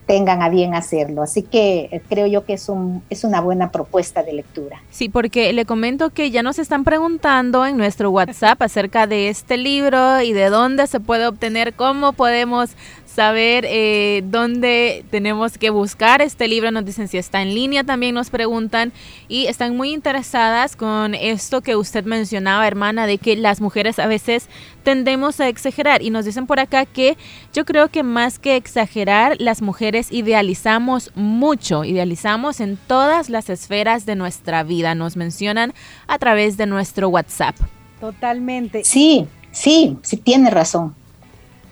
tengan 0.06 0.42
a 0.42 0.48
bien 0.48 0.74
hacerlo. 0.74 1.22
Así 1.22 1.42
que 1.42 1.88
eh, 1.90 2.02
creo 2.08 2.26
yo 2.26 2.44
que 2.44 2.54
es, 2.54 2.68
un, 2.68 3.02
es 3.10 3.24
una 3.24 3.40
buena 3.40 3.70
propuesta 3.70 4.22
de 4.22 4.32
lectura. 4.32 4.82
Sí, 4.90 5.08
porque 5.08 5.52
le 5.52 5.64
comento 5.64 6.10
que 6.10 6.30
ya 6.30 6.42
nos 6.42 6.58
están 6.58 6.84
preguntando 6.84 7.64
en 7.66 7.76
nuestro 7.76 8.10
WhatsApp 8.10 8.60
acerca 8.62 9.06
de 9.06 9.28
este 9.28 9.56
libro 9.56 10.20
y 10.20 10.32
de 10.32 10.50
dónde 10.50 10.86
se 10.86 11.00
puede 11.00 11.26
obtener, 11.26 11.74
cómo 11.74 12.12
podemos 12.12 12.70
saber 13.14 13.64
eh, 13.68 14.22
dónde 14.26 15.04
tenemos 15.10 15.56
que 15.56 15.70
buscar 15.70 16.20
este 16.20 16.48
libro. 16.48 16.72
Nos 16.72 16.84
dicen 16.84 17.06
si 17.06 17.16
está 17.16 17.42
en 17.42 17.54
línea, 17.54 17.84
también 17.84 18.14
nos 18.14 18.30
preguntan 18.30 18.92
y 19.28 19.46
están 19.46 19.76
muy 19.76 19.92
interesadas 19.92 20.74
con 20.74 21.14
esto 21.14 21.60
que 21.60 21.76
usted 21.76 22.04
mencionaba, 22.04 22.66
hermana, 22.66 23.06
de 23.06 23.18
que 23.18 23.36
las 23.36 23.60
mujeres 23.60 24.00
a 24.00 24.06
veces 24.06 24.48
tendemos 24.82 25.38
a 25.38 25.48
exagerar 25.48 26.02
y 26.02 26.10
nos 26.10 26.24
dicen 26.24 26.46
por 26.46 26.58
acá 26.58 26.86
que 26.86 27.16
yo 27.52 27.64
creo 27.64 27.88
que 27.88 28.02
más 28.02 28.38
que 28.38 28.56
exagerar, 28.56 29.36
las 29.38 29.62
mujeres 29.62 30.10
idealizamos 30.10 31.12
mucho, 31.14 31.84
idealizamos 31.84 32.60
en 32.60 32.76
todas 32.76 33.30
las 33.30 33.48
esferas 33.48 34.06
de 34.06 34.16
nuestra 34.16 34.64
vida, 34.64 34.94
nos 34.94 35.16
mencionan 35.16 35.72
a 36.08 36.18
través 36.18 36.56
de 36.56 36.66
nuestro 36.66 37.08
WhatsApp. 37.08 37.54
Totalmente. 38.00 38.82
Sí, 38.84 39.26
sí, 39.52 39.96
sí, 40.02 40.16
tiene 40.16 40.50
razón. 40.50 40.94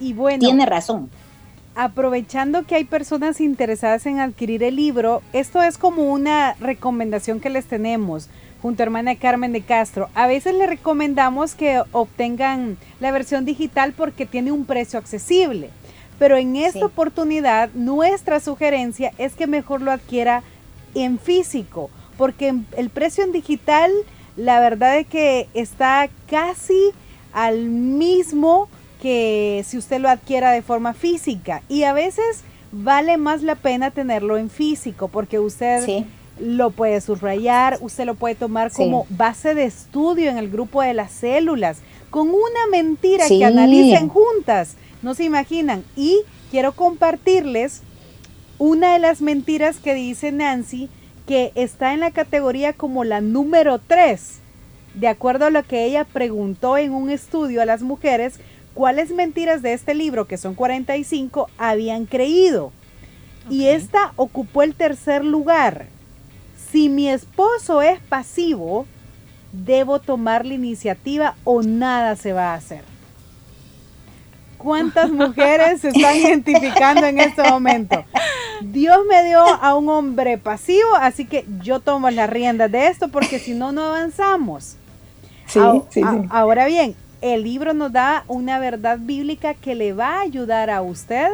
Y 0.00 0.14
bueno, 0.14 0.38
tiene 0.38 0.66
razón 0.66 1.10
aprovechando 1.74 2.64
que 2.64 2.74
hay 2.74 2.84
personas 2.84 3.40
interesadas 3.40 4.06
en 4.06 4.20
adquirir 4.20 4.62
el 4.62 4.76
libro, 4.76 5.22
esto 5.32 5.62
es 5.62 5.78
como 5.78 6.12
una 6.12 6.54
recomendación 6.60 7.40
que 7.40 7.50
les 7.50 7.64
tenemos 7.64 8.28
junto 8.60 8.82
a 8.82 8.84
hermana 8.84 9.16
Carmen 9.16 9.52
de 9.52 9.62
Castro. 9.62 10.08
A 10.14 10.26
veces 10.26 10.54
le 10.54 10.66
recomendamos 10.66 11.54
que 11.54 11.82
obtengan 11.92 12.76
la 13.00 13.10
versión 13.10 13.44
digital 13.44 13.92
porque 13.92 14.26
tiene 14.26 14.52
un 14.52 14.66
precio 14.66 14.98
accesible, 14.98 15.70
pero 16.18 16.36
en 16.36 16.56
esta 16.56 16.86
oportunidad 16.86 17.70
nuestra 17.74 18.38
sugerencia 18.38 19.12
es 19.18 19.34
que 19.34 19.46
mejor 19.46 19.80
lo 19.80 19.90
adquiera 19.90 20.42
en 20.94 21.18
físico, 21.18 21.90
porque 22.18 22.54
el 22.76 22.90
precio 22.90 23.24
en 23.24 23.32
digital, 23.32 23.90
la 24.36 24.60
verdad 24.60 24.98
es 24.98 25.06
que 25.06 25.48
está 25.54 26.08
casi 26.28 26.92
al 27.32 27.64
mismo 27.64 28.68
que 29.02 29.64
si 29.66 29.76
usted 29.78 30.00
lo 30.00 30.08
adquiera 30.08 30.52
de 30.52 30.62
forma 30.62 30.94
física. 30.94 31.62
Y 31.68 31.82
a 31.82 31.92
veces 31.92 32.44
vale 32.70 33.16
más 33.16 33.42
la 33.42 33.56
pena 33.56 33.90
tenerlo 33.90 34.38
en 34.38 34.48
físico 34.48 35.08
porque 35.08 35.40
usted 35.40 36.04
lo 36.38 36.70
puede 36.70 37.00
subrayar, 37.00 37.78
usted 37.80 38.04
lo 38.04 38.14
puede 38.14 38.36
tomar 38.36 38.70
como 38.70 39.06
base 39.10 39.56
de 39.56 39.64
estudio 39.64 40.30
en 40.30 40.38
el 40.38 40.48
grupo 40.48 40.82
de 40.82 40.94
las 40.94 41.10
células, 41.10 41.78
con 42.10 42.28
una 42.28 42.66
mentira 42.70 43.26
que 43.26 43.44
analicen 43.44 44.08
juntas. 44.08 44.76
No 45.02 45.14
se 45.14 45.24
imaginan. 45.24 45.82
Y 45.96 46.20
quiero 46.52 46.70
compartirles 46.70 47.82
una 48.58 48.92
de 48.92 49.00
las 49.00 49.20
mentiras 49.20 49.78
que 49.78 49.94
dice 49.94 50.30
Nancy 50.30 50.88
que 51.26 51.50
está 51.56 51.92
en 51.92 51.98
la 51.98 52.12
categoría 52.12 52.72
como 52.72 53.02
la 53.02 53.20
número 53.20 53.80
3. 53.80 54.38
De 54.94 55.08
acuerdo 55.08 55.46
a 55.46 55.50
lo 55.50 55.64
que 55.64 55.86
ella 55.86 56.04
preguntó 56.04 56.78
en 56.78 56.92
un 56.92 57.10
estudio 57.10 57.62
a 57.62 57.66
las 57.66 57.82
mujeres 57.82 58.38
cuáles 58.74 59.10
mentiras 59.10 59.62
de 59.62 59.72
este 59.72 59.94
libro, 59.94 60.26
que 60.26 60.38
son 60.38 60.54
45, 60.54 61.48
habían 61.58 62.06
creído. 62.06 62.72
Y 63.50 63.66
esta 63.68 64.12
ocupó 64.16 64.62
el 64.62 64.74
tercer 64.74 65.24
lugar. 65.24 65.86
Si 66.70 66.88
mi 66.88 67.08
esposo 67.08 67.82
es 67.82 68.00
pasivo, 68.00 68.86
debo 69.52 70.00
tomar 70.00 70.46
la 70.46 70.54
iniciativa 70.54 71.36
o 71.44 71.62
nada 71.62 72.16
se 72.16 72.32
va 72.32 72.52
a 72.52 72.54
hacer. 72.54 72.82
¿Cuántas 74.56 75.10
mujeres 75.12 75.80
se 75.80 75.88
están 75.88 76.16
identificando 76.16 77.04
en 77.06 77.18
este 77.18 77.42
momento? 77.42 78.04
Dios 78.62 78.98
me 79.08 79.24
dio 79.24 79.40
a 79.40 79.74
un 79.74 79.88
hombre 79.88 80.38
pasivo, 80.38 80.94
así 80.94 81.26
que 81.26 81.44
yo 81.60 81.80
tomo 81.80 82.10
las 82.10 82.30
riendas 82.30 82.70
de 82.70 82.86
esto 82.86 83.08
porque 83.08 83.38
si 83.38 83.54
no, 83.54 83.72
no 83.72 83.84
avanzamos. 83.84 84.76
Sí, 85.46 85.60
sí, 85.90 86.00
sí. 86.00 86.02
Ahora 86.30 86.66
bien, 86.66 86.94
el 87.22 87.44
libro 87.44 87.72
nos 87.72 87.92
da 87.92 88.24
una 88.26 88.58
verdad 88.58 88.98
bíblica 89.00 89.54
que 89.54 89.74
le 89.74 89.92
va 89.92 90.18
a 90.18 90.22
ayudar 90.22 90.68
a 90.70 90.82
usted 90.82 91.28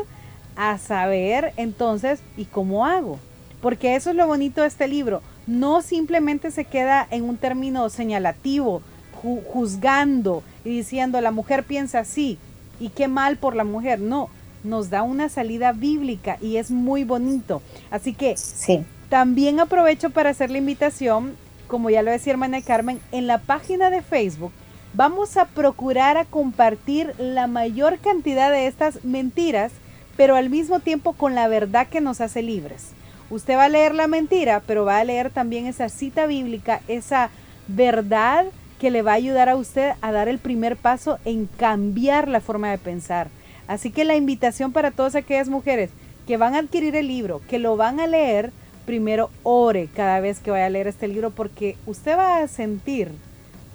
a 0.55 0.77
saber 0.77 1.53
entonces, 1.57 2.20
¿y 2.37 2.44
cómo 2.44 2.85
hago? 2.85 3.18
Porque 3.62 3.96
eso 3.96 4.11
es 4.11 4.16
lo 4.16 4.27
bonito 4.27 4.61
de 4.61 4.68
este 4.68 4.87
libro. 4.87 5.22
No 5.46 5.81
simplemente 5.81 6.51
se 6.51 6.66
queda 6.66 7.07
en 7.11 7.24
un 7.24 7.38
término 7.38 7.88
señalativo, 7.88 8.83
juzgando 9.22 10.42
y 10.64 10.68
diciendo 10.68 11.20
la 11.20 11.31
mujer 11.31 11.64
piensa 11.64 12.01
así 12.01 12.38
y 12.79 12.90
qué 12.90 13.09
mal 13.09 13.38
por 13.38 13.57
la 13.57 13.64
mujer. 13.64 13.98
No, 13.98 14.29
nos 14.62 14.90
da 14.90 15.03
una 15.03 15.31
salida 15.31 15.72
bíblica 15.72 16.37
y 16.42 16.57
es 16.57 16.70
muy 16.70 17.05
bonito. 17.05 17.62
Así 17.90 18.12
que 18.12 18.37
sí. 18.37 18.85
también 19.09 19.59
aprovecho 19.59 20.11
para 20.11 20.31
hacer 20.31 20.51
la 20.51 20.59
invitación, 20.59 21.35
como 21.66 21.88
ya 21.88 22.03
lo 22.03 22.11
decía 22.11 22.35
hermana 22.35 22.61
Carmen, 22.61 23.01
en 23.11 23.27
la 23.27 23.38
página 23.38 23.88
de 23.88 24.03
Facebook 24.03 24.53
vamos 24.98 25.37
a 25.37 25.44
procurar 25.44 26.16
a 26.16 26.24
compartir 26.24 27.14
la 27.20 27.46
mayor 27.46 28.00
cantidad 28.00 28.50
de 28.50 28.66
estas 28.66 29.04
mentiras, 29.04 29.70
pero 30.16 30.34
al 30.34 30.50
mismo 30.50 30.80
tiempo 30.80 31.12
con 31.12 31.37
la 31.37 31.46
verdad 31.46 31.87
que 31.87 32.00
nos 32.00 32.20
hace 32.20 32.42
libres. 32.42 32.94
Usted 33.30 33.56
va 33.56 33.66
a 33.66 33.68
leer 33.68 33.94
la 33.94 34.08
mentira, 34.08 34.61
pero 34.66 34.84
va 34.84 34.98
a 34.98 35.04
leer 35.04 35.30
también 35.30 35.66
esa 35.66 35.88
cita 35.88 36.26
bíblica, 36.26 36.80
esa 36.88 37.30
verdad 37.68 38.46
que 38.80 38.90
le 38.90 39.02
va 39.02 39.12
a 39.12 39.14
ayudar 39.14 39.48
a 39.48 39.54
usted 39.54 39.92
a 40.00 40.11
dar 40.11 40.26
el 40.26 40.40
primer 40.40 40.76
paso 40.76 41.20
en 41.24 41.46
cambiar 41.46 42.26
la 42.26 42.40
forma 42.40 42.68
de 42.72 42.78
pensar. 42.78 43.28
Así 43.68 43.92
que 43.92 44.04
la 44.04 44.16
invitación 44.16 44.72
para 44.72 44.90
todas 44.90 45.14
aquellas 45.14 45.48
mujeres 45.48 45.90
que 46.26 46.38
van 46.38 46.56
a 46.56 46.58
adquirir 46.58 46.96
el 46.96 47.06
libro, 47.06 47.40
que 47.48 47.61
lo 47.61 47.76
van 47.76 48.00
a 48.00 48.08
leer, 48.08 48.50
primero 48.84 49.30
ore 49.44 49.88
cada 49.94 50.18
vez 50.18 50.40
que 50.40 50.50
vaya 50.50 50.66
a 50.66 50.70
leer 50.70 50.88
este 50.88 51.06
libro 51.06 51.30
porque 51.30 51.76
usted 51.87 52.18
va 52.18 52.38
a 52.38 52.48
sentir 52.48 53.12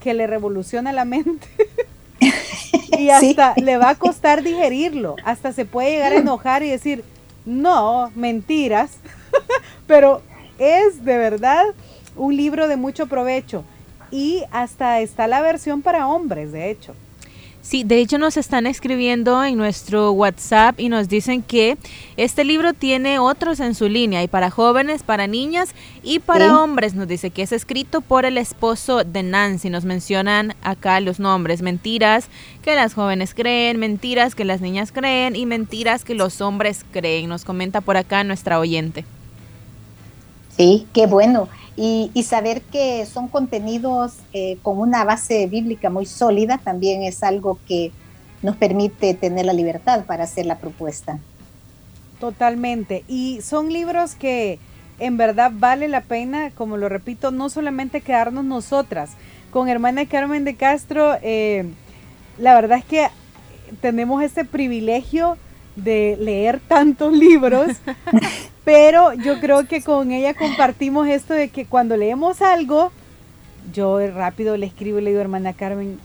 que 0.04 0.14
le 0.14 0.28
revoluciona 0.28 0.92
la 0.92 1.06
mente. 1.06 1.48
y 3.00 3.10
hasta 3.10 3.54
le 3.56 3.78
va 3.78 3.90
a 3.90 3.96
costar 3.96 4.44
digerirlo, 4.44 5.16
hasta 5.24 5.54
se 5.54 5.66
puede 5.66 5.92
llegar 5.92 6.12
a 6.12 6.18
enojar 6.18 6.62
y 6.64 6.70
decir, 6.70 7.04
no, 7.46 8.12
mentiras, 8.16 8.92
pero 9.88 10.22
es 10.60 11.04
de 11.04 11.18
verdad 11.18 11.66
un 12.16 12.36
libro 12.36 12.68
de 12.68 12.76
mucho 12.76 13.08
provecho 13.08 13.64
y 14.12 14.44
hasta 14.52 15.00
está 15.00 15.28
la 15.28 15.42
versión 15.42 15.82
para 15.82 16.08
hombres, 16.08 16.52
de 16.52 16.70
hecho. 16.70 16.96
Sí, 17.64 17.86
de 17.86 18.00
hecho 18.00 18.18
nos 18.18 18.36
están 18.36 18.68
escribiendo 18.68 19.42
en 19.42 19.56
nuestro 19.58 20.12
WhatsApp 20.12 20.82
y 20.82 20.90
nos 20.90 21.08
dicen 21.08 21.42
que 21.42 21.78
este 22.18 22.44
libro 22.44 22.74
tiene 22.74 23.20
otros 23.20 23.62
en 23.62 23.74
su 23.74 23.88
línea 23.88 24.22
y 24.22 24.28
para 24.28 24.52
jóvenes, 24.52 25.02
para 25.02 25.28
niñas 25.28 25.70
y 26.04 26.20
para 26.20 26.62
hombres. 26.62 26.94
Nos 26.94 27.08
dice 27.08 27.30
que 27.30 27.42
es 27.42 27.54
escrito 27.54 28.02
por 28.02 28.26
el 28.26 28.38
esposo 28.38 29.06
de 29.06 29.24
Nancy. 29.24 29.70
Nos 29.70 29.86
mencionan 29.86 30.56
acá 30.62 31.00
los 31.00 31.22
nombres, 31.22 31.62
mentiras 31.62 32.28
que 32.62 32.76
las 32.76 32.96
jóvenes 32.96 33.34
creen, 33.34 33.80
mentiras 33.80 34.36
que 34.36 34.44
las 34.44 34.60
niñas 34.60 34.92
creen 34.92 35.38
y 35.38 35.46
mentiras 35.46 36.04
que 36.04 36.16
los 36.16 36.42
hombres 36.42 36.84
creen. 36.92 37.30
Nos 37.30 37.46
comenta 37.46 37.80
por 37.80 37.96
acá 37.96 38.26
nuestra 38.26 38.60
oyente. 38.60 39.06
Sí, 40.58 40.86
qué 40.92 41.08
bueno 41.08 41.48
y, 41.76 42.12
saber 42.24 42.62
que 42.62 43.06
son 43.06 43.28
contenidos 43.28 44.18
eh, 44.34 44.58
con 44.62 44.78
una 44.78 45.04
base 45.04 45.48
bíblica 45.48 45.90
muy 45.90 46.06
sólida 46.06 46.60
también 46.60 47.02
es 47.02 47.24
algo 47.24 47.58
que 47.68 47.92
nos 48.44 48.56
permite 48.58 49.14
tener 49.16 49.46
la 49.46 49.54
libertad 49.54 50.06
para 50.06 50.26
hacer 50.26 50.46
la 50.46 50.58
propuesta. 50.60 51.20
Totalmente. 52.20 53.04
Y 53.08 53.42
son 53.42 53.74
libros 53.74 54.16
que 54.16 54.60
en 55.00 55.18
verdad 55.18 55.52
vale 55.54 55.88
la 55.88 56.02
pena, 56.02 56.52
como 56.52 56.78
lo 56.78 56.90
repito, 56.90 57.32
no 57.32 57.50
solamente 57.50 58.02
quedarnos 58.02 58.46
nosotras. 58.46 59.12
Con 59.52 59.68
hermana 59.68 60.06
Carmen 60.06 60.44
de 60.44 60.56
Castro, 60.56 61.18
eh, 61.22 61.66
la 62.38 62.54
verdad 62.54 62.78
es 62.78 62.86
que 62.86 63.08
tenemos 63.82 64.22
este 64.22 64.46
privilegio 64.46 65.38
de 65.76 66.18
leer 66.20 66.60
tantos 66.60 67.12
libros 67.14 67.68
Pero 68.66 69.14
yo 69.14 69.40
creo 69.40 69.68
que 69.68 69.82
con 69.82 70.12
ella 70.12 70.34
compartimos 70.34 71.08
esto 71.08 71.34
de 71.34 71.50
que 71.50 71.66
cuando 71.66 71.98
leemos 71.98 72.42
algo, 72.42 72.92
yo 73.74 74.00
rápido 74.12 74.56
le 74.56 74.66
escribo 74.66 75.00
y 75.00 75.02
le 75.02 75.10
digo, 75.10 75.22
hermana 75.22 75.54
Carmen, 75.54 76.00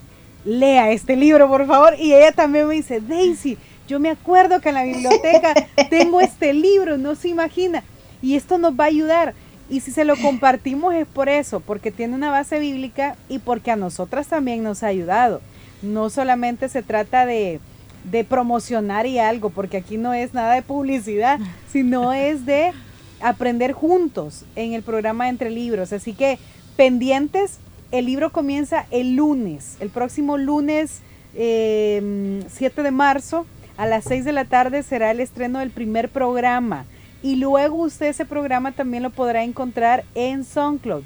lea 0.45 0.91
este 0.91 1.15
libro, 1.15 1.49
por 1.49 1.67
favor. 1.67 1.95
Y 1.99 2.15
ella 2.15 2.33
también 2.33 2.67
me 2.67 2.75
dice, 2.75 3.01
Daisy, 3.01 3.59
yo 3.87 4.01
me 4.01 4.11
acuerdo 4.11 4.61
que 4.61 4.71
en 4.71 4.75
la 4.75 4.85
biblioteca 4.85 5.55
tengo 5.91 6.21
este 6.21 6.53
libro, 6.53 6.99
no 6.99 7.15
se 7.15 7.29
imagina. 7.29 7.85
Y 8.23 8.35
esto 8.35 8.59
nos 8.59 8.73
va 8.73 8.85
a 8.85 8.89
ayudar. 8.89 9.35
Y 9.71 9.81
si 9.81 9.93
se 9.93 10.05
lo 10.05 10.17
compartimos 10.17 10.95
es 10.95 11.07
por 11.07 11.29
eso, 11.29 11.61
porque 11.61 11.93
tiene 11.93 12.15
una 12.15 12.31
base 12.31 12.59
bíblica 12.59 13.17
y 13.29 13.39
porque 13.39 13.71
a 13.71 13.77
nosotras 13.77 14.27
también 14.27 14.65
nos 14.65 14.83
ha 14.83 14.89
ayudado. 14.89 15.41
No 15.83 16.11
solamente 16.11 16.69
se 16.69 16.83
trata 16.83 17.25
de, 17.25 17.61
de 18.05 18.25
promocionar 18.25 19.07
y 19.07 19.19
algo, 19.19 19.51
porque 19.51 19.77
aquí 19.79 19.97
no 19.97 20.15
es 20.15 20.35
nada 20.35 20.55
de 20.55 20.63
publicidad, 20.63 21.39
sino 21.71 22.13
es 22.15 22.47
de 22.47 22.73
aprender 23.21 23.73
juntos 23.73 24.45
en 24.57 24.73
el 24.73 24.83
programa 24.83 25.29
Entre 25.29 25.51
Libros. 25.51 25.93
Así 25.93 26.13
que 26.13 26.39
pendientes, 26.77 27.59
el 27.91 28.07
libro 28.07 28.31
comienza 28.31 28.87
el 28.91 29.17
lunes, 29.17 29.77
el 29.81 29.91
próximo 29.91 30.37
lunes 30.37 31.01
7 31.33 31.99
em, 31.99 32.85
de 32.85 32.91
marzo 32.91 33.47
a 33.77 33.87
las 33.87 34.05
6 34.05 34.25
de 34.25 34.33
la 34.33 34.45
tarde 34.45 34.83
será 34.83 35.13
el 35.13 35.21
estreno 35.21 35.61
del 35.61 35.71
primer 35.71 36.09
programa. 36.09 36.85
Y 37.23 37.37
luego 37.37 37.77
usted 37.77 38.07
ese 38.07 38.27
programa 38.27 38.73
también 38.73 39.03
lo 39.03 39.11
podrá 39.11 39.45
encontrar 39.45 40.05
en 40.15 40.45
SoundCloud. 40.45 41.03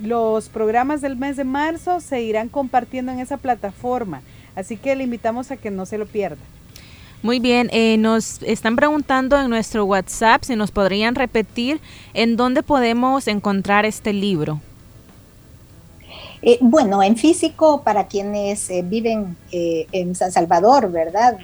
Los 0.00 0.48
programas 0.48 1.00
del 1.00 1.16
mes 1.16 1.36
de 1.36 1.44
marzo 1.44 2.00
se 2.00 2.22
irán 2.22 2.48
compartiendo 2.48 3.10
en 3.12 3.18
esa 3.18 3.36
plataforma. 3.36 4.22
Así 4.58 4.76
que 4.76 4.96
le 4.96 5.04
invitamos 5.04 5.52
a 5.52 5.56
que 5.56 5.70
no 5.70 5.86
se 5.86 5.98
lo 5.98 6.06
pierda. 6.06 6.42
Muy 7.22 7.38
bien, 7.38 7.68
eh, 7.72 7.96
nos 7.96 8.42
están 8.42 8.74
preguntando 8.74 9.38
en 9.38 9.48
nuestro 9.50 9.84
WhatsApp 9.84 10.42
si 10.42 10.56
nos 10.56 10.72
podrían 10.72 11.14
repetir 11.14 11.80
en 12.12 12.36
dónde 12.36 12.64
podemos 12.64 13.28
encontrar 13.28 13.84
este 13.84 14.12
libro. 14.12 14.60
Eh, 16.42 16.58
bueno, 16.60 17.04
en 17.04 17.16
físico, 17.16 17.82
para 17.84 18.08
quienes 18.08 18.68
eh, 18.70 18.82
viven 18.84 19.36
en 19.52 20.16
San 20.16 20.32
Salvador, 20.32 20.90
¿verdad? 20.90 21.38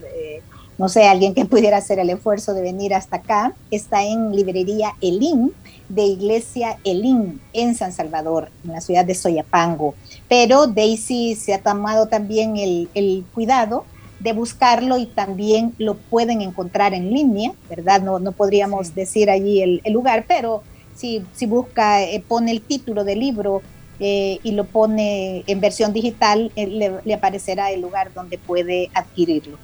No 0.78 0.88
sé, 0.88 1.06
alguien 1.06 1.34
que 1.34 1.44
pudiera 1.44 1.76
hacer 1.76 1.98
el 1.98 2.10
esfuerzo 2.10 2.54
de 2.54 2.62
venir 2.62 2.94
hasta 2.94 3.16
acá, 3.16 3.54
está 3.70 4.02
en 4.02 4.34
librería 4.34 4.92
Elín, 5.00 5.52
de 5.88 6.02
Iglesia 6.02 6.78
Elín, 6.84 7.40
en 7.52 7.74
San 7.74 7.92
Salvador, 7.92 8.50
en 8.64 8.72
la 8.72 8.80
ciudad 8.80 9.04
de 9.04 9.14
Soyapango. 9.14 9.94
Pero 10.28 10.66
Daisy 10.66 11.36
se 11.36 11.54
ha 11.54 11.60
tomado 11.60 12.06
también 12.06 12.56
el, 12.56 13.24
cuidado 13.34 13.84
de 14.20 14.32
buscarlo 14.32 14.96
y 14.96 15.06
también 15.06 15.74
lo 15.78 15.94
pueden 15.94 16.40
encontrar 16.40 16.94
en 16.94 17.12
línea, 17.12 17.52
¿verdad? 17.68 18.00
No, 18.00 18.18
no 18.18 18.32
podríamos 18.32 18.94
decir 18.94 19.30
allí 19.30 19.60
el, 19.62 19.92
lugar, 19.92 20.24
pero 20.26 20.62
si, 20.96 21.22
si 21.34 21.46
busca, 21.46 22.02
eh, 22.02 22.24
pone 22.26 22.50
el 22.50 22.62
título 22.62 23.04
del 23.04 23.20
libro 23.20 23.60
eh, 24.00 24.38
y 24.42 24.52
lo 24.52 24.64
pone 24.64 25.44
en 25.46 25.60
versión 25.60 25.92
digital, 25.92 26.50
eh, 26.56 27.00
le 27.04 27.14
aparecerá 27.14 27.70
el 27.70 27.82
lugar 27.82 28.12
donde 28.14 28.38
puede 28.38 28.90
adquirirlo. 28.94 29.58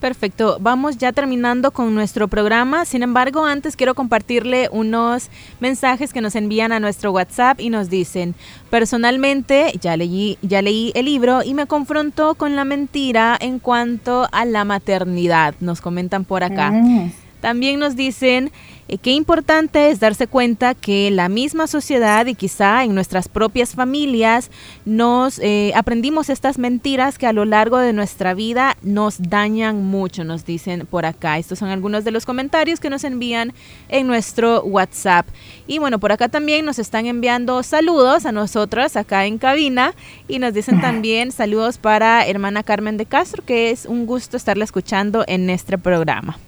Perfecto, 0.00 0.58
vamos 0.60 0.96
ya 0.96 1.12
terminando 1.12 1.72
con 1.72 1.92
nuestro 1.92 2.28
programa. 2.28 2.84
Sin 2.84 3.02
embargo, 3.02 3.44
antes 3.44 3.74
quiero 3.74 3.94
compartirle 3.94 4.68
unos 4.70 5.28
mensajes 5.58 6.12
que 6.12 6.20
nos 6.20 6.36
envían 6.36 6.70
a 6.70 6.78
nuestro 6.78 7.10
WhatsApp 7.10 7.60
y 7.60 7.68
nos 7.68 7.90
dicen, 7.90 8.36
personalmente 8.70 9.72
ya 9.80 9.96
leí, 9.96 10.38
ya 10.40 10.62
leí 10.62 10.92
el 10.94 11.06
libro 11.06 11.42
y 11.42 11.52
me 11.52 11.66
confrontó 11.66 12.36
con 12.36 12.54
la 12.54 12.64
mentira 12.64 13.36
en 13.40 13.58
cuanto 13.58 14.28
a 14.30 14.44
la 14.44 14.64
maternidad, 14.64 15.54
nos 15.58 15.80
comentan 15.80 16.24
por 16.24 16.44
acá. 16.44 16.70
Mm. 16.70 17.10
También 17.40 17.78
nos 17.78 17.96
dicen, 17.96 18.50
eh, 18.88 18.96
qué 18.96 19.12
importante 19.12 19.90
es 19.90 20.00
darse 20.00 20.26
cuenta 20.26 20.74
que 20.74 21.10
la 21.10 21.28
misma 21.28 21.66
sociedad 21.66 22.24
y 22.26 22.34
quizá 22.34 22.84
en 22.84 22.94
nuestras 22.94 23.28
propias 23.28 23.74
familias 23.74 24.50
nos 24.86 25.38
eh, 25.40 25.72
aprendimos 25.74 26.30
estas 26.30 26.58
mentiras 26.58 27.18
que 27.18 27.26
a 27.26 27.34
lo 27.34 27.44
largo 27.44 27.78
de 27.78 27.92
nuestra 27.92 28.32
vida 28.32 28.76
nos 28.82 29.20
dañan 29.20 29.84
mucho, 29.84 30.24
nos 30.24 30.46
dicen 30.46 30.86
por 30.86 31.04
acá. 31.04 31.38
Estos 31.38 31.58
son 31.58 31.68
algunos 31.68 32.04
de 32.04 32.12
los 32.12 32.24
comentarios 32.24 32.80
que 32.80 32.88
nos 32.88 33.04
envían 33.04 33.52
en 33.90 34.06
nuestro 34.06 34.62
WhatsApp. 34.62 35.26
Y 35.66 35.78
bueno, 35.78 35.98
por 35.98 36.12
acá 36.12 36.28
también 36.28 36.64
nos 36.64 36.78
están 36.78 37.04
enviando 37.04 37.62
saludos 37.62 38.24
a 38.24 38.32
nosotros 38.32 38.96
acá 38.96 39.26
en 39.26 39.36
cabina 39.36 39.94
y 40.28 40.38
nos 40.38 40.54
dicen 40.54 40.80
también 40.80 41.30
saludos 41.30 41.76
para 41.76 42.26
hermana 42.26 42.62
Carmen 42.62 42.96
de 42.96 43.04
Castro, 43.04 43.44
que 43.44 43.70
es 43.70 43.84
un 43.84 44.06
gusto 44.06 44.38
estarla 44.38 44.64
escuchando 44.64 45.24
en 45.26 45.50
este 45.50 45.76
programa. 45.76 46.38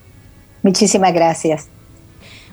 Muchísimas 0.63 1.13
gracias. 1.13 1.69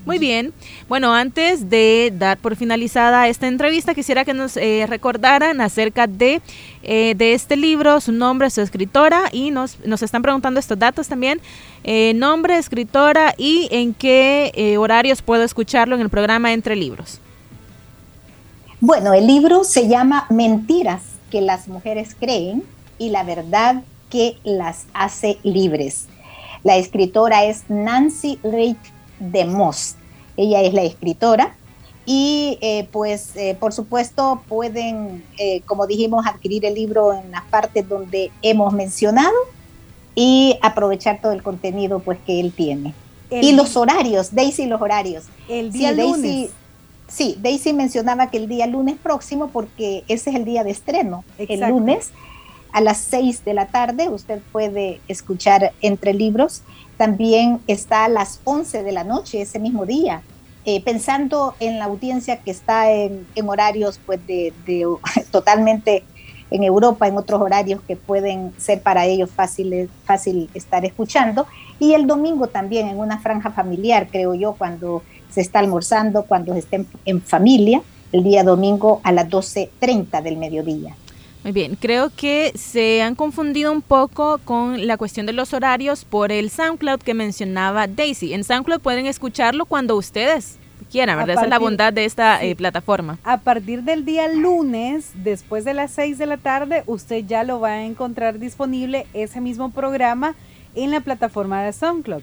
Muy 0.08 0.18
bien. 0.18 0.54
Bueno, 0.88 1.12
antes 1.12 1.68
de 1.68 2.10
dar 2.16 2.38
por 2.38 2.56
finalizada 2.56 3.28
esta 3.28 3.46
entrevista, 3.46 3.94
quisiera 3.94 4.24
que 4.24 4.32
nos 4.32 4.56
eh, 4.56 4.86
recordaran 4.88 5.60
acerca 5.60 6.06
de, 6.06 6.40
eh, 6.82 7.14
de 7.14 7.34
este 7.34 7.56
libro, 7.56 8.00
su 8.00 8.12
nombre, 8.12 8.48
su 8.48 8.62
escritora, 8.62 9.24
y 9.32 9.50
nos, 9.50 9.78
nos 9.84 10.02
están 10.02 10.22
preguntando 10.22 10.60
estos 10.60 10.78
datos 10.78 11.08
también. 11.08 11.42
Eh, 11.84 12.14
nombre, 12.14 12.56
escritora 12.56 13.34
y 13.36 13.68
en 13.70 13.92
qué 13.92 14.76
horarios 14.78 15.20
puedo 15.20 15.42
escucharlo 15.42 15.94
en 15.94 16.00
el 16.00 16.08
programa 16.08 16.54
Entre 16.54 16.74
Libros. 16.74 17.20
Bueno, 18.80 19.12
el 19.12 19.26
libro 19.26 19.62
se 19.64 19.88
llama 19.88 20.26
Mentiras 20.30 21.02
que 21.30 21.42
las 21.42 21.68
mujeres 21.68 22.16
creen 22.18 22.62
y 22.96 23.10
la 23.10 23.24
verdad 23.24 23.82
que 24.08 24.38
las 24.42 24.86
hace 24.94 25.36
libres. 25.42 26.06
La 26.68 26.76
escritora 26.76 27.46
es 27.46 27.62
Nancy 27.70 28.38
Reich 28.42 28.76
de 29.20 29.46
Moss. 29.46 29.94
Ella 30.36 30.60
es 30.60 30.74
la 30.74 30.82
escritora 30.82 31.56
y 32.04 32.58
eh, 32.60 32.86
pues 32.92 33.34
eh, 33.36 33.56
por 33.58 33.72
supuesto 33.72 34.42
pueden, 34.46 35.24
eh, 35.38 35.62
como 35.62 35.86
dijimos, 35.86 36.26
adquirir 36.26 36.66
el 36.66 36.74
libro 36.74 37.14
en 37.14 37.30
las 37.30 37.44
partes 37.44 37.88
donde 37.88 38.30
hemos 38.42 38.74
mencionado 38.74 39.32
y 40.14 40.58
aprovechar 40.60 41.22
todo 41.22 41.32
el 41.32 41.42
contenido 41.42 42.00
pues 42.00 42.18
que 42.26 42.38
él 42.38 42.52
tiene. 42.52 42.92
y 43.30 43.52
los 43.52 43.74
horarios, 43.74 44.34
Daisy, 44.34 44.66
los 44.66 44.82
horarios. 44.82 45.24
El 45.48 45.72
día 45.72 45.92
lunes. 45.92 46.50
Sí, 47.08 47.38
Daisy 47.40 47.72
mencionaba 47.72 48.30
que 48.30 48.36
el 48.36 48.46
día 48.46 48.66
lunes 48.66 48.96
próximo, 49.02 49.48
porque 49.48 50.04
ese 50.06 50.28
es 50.28 50.36
el 50.36 50.44
día 50.44 50.64
de 50.64 50.72
estreno, 50.72 51.24
el 51.38 51.60
lunes 51.60 52.10
a 52.72 52.80
las 52.80 52.98
6 52.98 53.44
de 53.44 53.54
la 53.54 53.66
tarde, 53.66 54.08
usted 54.08 54.40
puede 54.52 55.00
escuchar 55.08 55.72
entre 55.80 56.14
libros 56.14 56.62
también 56.98 57.60
está 57.68 58.04
a 58.04 58.08
las 58.08 58.40
11 58.44 58.82
de 58.82 58.92
la 58.92 59.04
noche 59.04 59.40
ese 59.40 59.58
mismo 59.58 59.86
día. 59.86 60.20
Eh, 60.64 60.82
pensando 60.84 61.54
en 61.60 61.78
la 61.78 61.86
audiencia 61.86 62.40
que 62.40 62.50
está 62.50 62.90
en, 62.90 63.24
horarios 63.46 63.98
pues 64.04 64.20
de, 64.26 64.52
totalmente 65.30 66.04
en 66.50 66.64
Europa 66.64 67.06
en 67.06 67.16
otros 67.16 67.40
horarios 67.40 67.80
que 67.86 67.94
pueden 67.96 68.52
ser 68.58 68.82
para 68.82 69.06
ellos 69.06 69.30
fáciles, 69.30 69.88
fácil 70.04 70.50
estar 70.52 70.84
escuchando. 70.84 71.46
Y 71.78 71.94
el 71.94 72.06
domingo 72.06 72.48
también 72.48 72.88
en 72.88 72.98
una 72.98 73.18
franja 73.20 73.50
familiar, 73.50 74.08
creo 74.10 74.34
yo, 74.34 74.54
cuando 74.54 75.02
se 75.30 75.40
está 75.40 75.60
almorzando, 75.60 76.24
cuando 76.24 76.54
estén 76.54 76.86
en 77.04 77.22
familia, 77.22 77.80
el 78.12 78.24
día 78.24 78.42
domingo 78.42 79.00
a 79.04 79.12
las 79.12 79.28
12.30 79.28 80.20
del 80.22 80.36
mediodía. 80.36 80.96
Muy 81.44 81.52
bien, 81.52 81.76
creo 81.76 82.10
que 82.14 82.52
se 82.56 83.00
han 83.00 83.14
confundido 83.14 83.72
un 83.72 83.80
poco 83.80 84.38
con 84.44 84.86
la 84.86 84.96
cuestión 84.96 85.24
de 85.24 85.32
los 85.32 85.54
horarios 85.54 86.04
por 86.04 86.32
el 86.32 86.50
SoundCloud 86.50 87.00
que 87.00 87.14
mencionaba 87.14 87.86
Daisy. 87.86 88.34
En 88.34 88.44
SoundCloud 88.44 88.80
pueden 88.80 89.06
escucharlo 89.06 89.64
cuando 89.64 89.96
ustedes 89.96 90.58
quieran, 90.90 91.16
¿verdad? 91.16 91.36
Esa 91.36 91.44
es 91.44 91.50
la 91.50 91.58
bondad 91.58 91.92
de 91.92 92.04
esta 92.04 92.42
eh, 92.42 92.56
plataforma. 92.56 93.18
A 93.22 93.38
partir 93.38 93.82
del 93.82 94.04
día 94.04 94.28
lunes, 94.28 95.10
después 95.14 95.64
de 95.64 95.74
las 95.74 95.92
6 95.92 96.18
de 96.18 96.26
la 96.26 96.38
tarde, 96.38 96.82
usted 96.86 97.24
ya 97.26 97.44
lo 97.44 97.60
va 97.60 97.70
a 97.70 97.84
encontrar 97.84 98.38
disponible 98.38 99.06
ese 99.12 99.40
mismo 99.40 99.70
programa 99.70 100.34
en 100.74 100.90
la 100.90 101.00
plataforma 101.00 101.62
de 101.62 101.72
SoundCloud. 101.72 102.22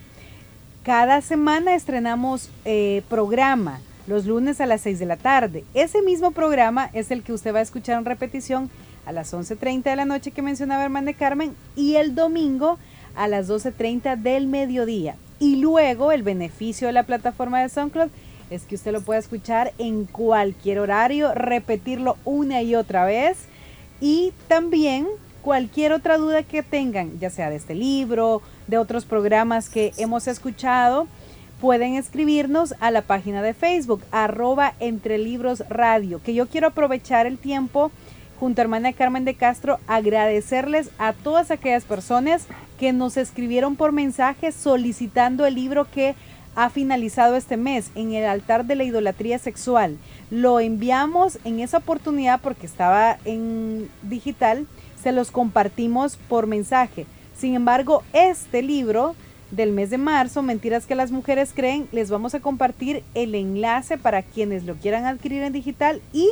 Cada 0.83 1.21
semana 1.21 1.73
estrenamos 1.73 2.49
eh, 2.65 3.01
programa 3.09 3.79
los 4.07 4.25
lunes 4.25 4.61
a 4.61 4.65
las 4.65 4.81
6 4.81 4.99
de 4.99 5.05
la 5.05 5.17
tarde. 5.17 5.63
Ese 5.73 6.01
mismo 6.01 6.31
programa 6.31 6.89
es 6.93 7.11
el 7.11 7.23
que 7.23 7.33
usted 7.33 7.53
va 7.53 7.59
a 7.59 7.63
escuchar 7.63 7.97
en 7.97 8.05
repetición 8.05 8.69
a 9.05 9.11
las 9.11 9.33
11.30 9.33 9.83
de 9.83 9.95
la 9.95 10.05
noche 10.05 10.31
que 10.31 10.41
mencionaba 10.41 10.83
Hermana 10.83 11.13
Carmen 11.13 11.55
y 11.75 11.95
el 11.95 12.15
domingo 12.15 12.77
a 13.15 13.27
las 13.27 13.47
12.30 13.47 14.17
del 14.17 14.47
mediodía. 14.47 15.15
Y 15.39 15.57
luego 15.57 16.11
el 16.11 16.23
beneficio 16.23 16.87
de 16.87 16.93
la 16.93 17.03
plataforma 17.03 17.61
de 17.61 17.69
SoundCloud 17.69 18.09
es 18.49 18.63
que 18.63 18.75
usted 18.75 18.91
lo 18.91 19.01
puede 19.01 19.19
escuchar 19.19 19.73
en 19.77 20.05
cualquier 20.05 20.79
horario, 20.79 21.33
repetirlo 21.33 22.17
una 22.25 22.61
y 22.61 22.75
otra 22.75 23.05
vez 23.05 23.37
y 23.99 24.33
también 24.47 25.07
cualquier 25.41 25.93
otra 25.93 26.17
duda 26.17 26.43
que 26.43 26.63
tengan, 26.63 27.19
ya 27.19 27.29
sea 27.29 27.49
de 27.49 27.55
este 27.55 27.75
libro, 27.75 28.41
de 28.67 28.77
otros 28.77 29.05
programas 29.05 29.69
que 29.69 29.93
hemos 29.97 30.27
escuchado, 30.27 31.07
pueden 31.61 31.95
escribirnos 31.95 32.75
a 32.79 32.91
la 32.91 33.01
página 33.01 33.41
de 33.41 33.53
Facebook, 33.53 34.03
arroba 34.11 34.73
entre 34.79 35.17
libros 35.17 35.63
radio, 35.69 36.21
que 36.23 36.33
yo 36.33 36.47
quiero 36.47 36.67
aprovechar 36.67 37.25
el 37.25 37.37
tiempo 37.37 37.91
junto 38.39 38.61
a 38.61 38.63
hermana 38.63 38.93
Carmen 38.93 39.25
de 39.25 39.35
Castro, 39.35 39.79
agradecerles 39.87 40.89
a 40.97 41.13
todas 41.13 41.51
aquellas 41.51 41.85
personas 41.85 42.45
que 42.79 42.93
nos 42.93 43.17
escribieron 43.17 43.75
por 43.75 43.91
mensaje 43.91 44.51
solicitando 44.51 45.45
el 45.45 45.55
libro 45.55 45.87
que 45.89 46.15
ha 46.55 46.69
finalizado 46.69 47.35
este 47.35 47.57
mes 47.57 47.91
en 47.95 48.13
el 48.13 48.25
altar 48.25 48.65
de 48.65 48.75
la 48.75 48.83
idolatría 48.83 49.39
sexual. 49.39 49.97
Lo 50.31 50.59
enviamos 50.59 51.37
en 51.43 51.59
esa 51.59 51.77
oportunidad 51.77 52.39
porque 52.41 52.65
estaba 52.65 53.17
en 53.25 53.89
digital, 54.01 54.65
se 55.01 55.11
los 55.11 55.31
compartimos 55.31 56.17
por 56.17 56.47
mensaje. 56.47 57.05
Sin 57.37 57.55
embargo, 57.55 58.03
este 58.13 58.61
libro 58.61 59.15
del 59.51 59.71
mes 59.71 59.89
de 59.89 59.97
marzo, 59.97 60.41
Mentiras 60.41 60.85
que 60.85 60.95
las 60.95 61.11
mujeres 61.11 61.51
creen, 61.53 61.87
les 61.91 62.09
vamos 62.09 62.33
a 62.33 62.39
compartir 62.39 63.03
el 63.13 63.35
enlace 63.35 63.97
para 63.97 64.23
quienes 64.23 64.63
lo 64.63 64.75
quieran 64.75 65.05
adquirir 65.05 65.43
en 65.43 65.53
digital 65.53 66.01
y 66.13 66.29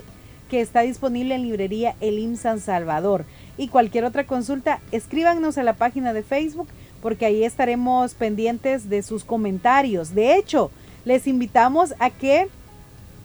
que 0.53 0.61
está 0.61 0.81
disponible 0.81 1.33
en 1.33 1.41
librería 1.41 1.95
Elim 1.99 2.35
San 2.35 2.59
Salvador. 2.59 3.25
Y 3.57 3.69
cualquier 3.69 4.05
otra 4.05 4.27
consulta, 4.27 4.81
escríbanos 4.91 5.57
a 5.57 5.63
la 5.63 5.73
página 5.73 6.13
de 6.13 6.21
Facebook 6.21 6.67
porque 7.01 7.25
ahí 7.25 7.43
estaremos 7.43 8.13
pendientes 8.13 8.87
de 8.87 9.01
sus 9.01 9.23
comentarios. 9.23 10.13
De 10.13 10.35
hecho, 10.35 10.69
les 11.05 11.25
invitamos 11.25 11.95
a 11.97 12.11
que 12.11 12.49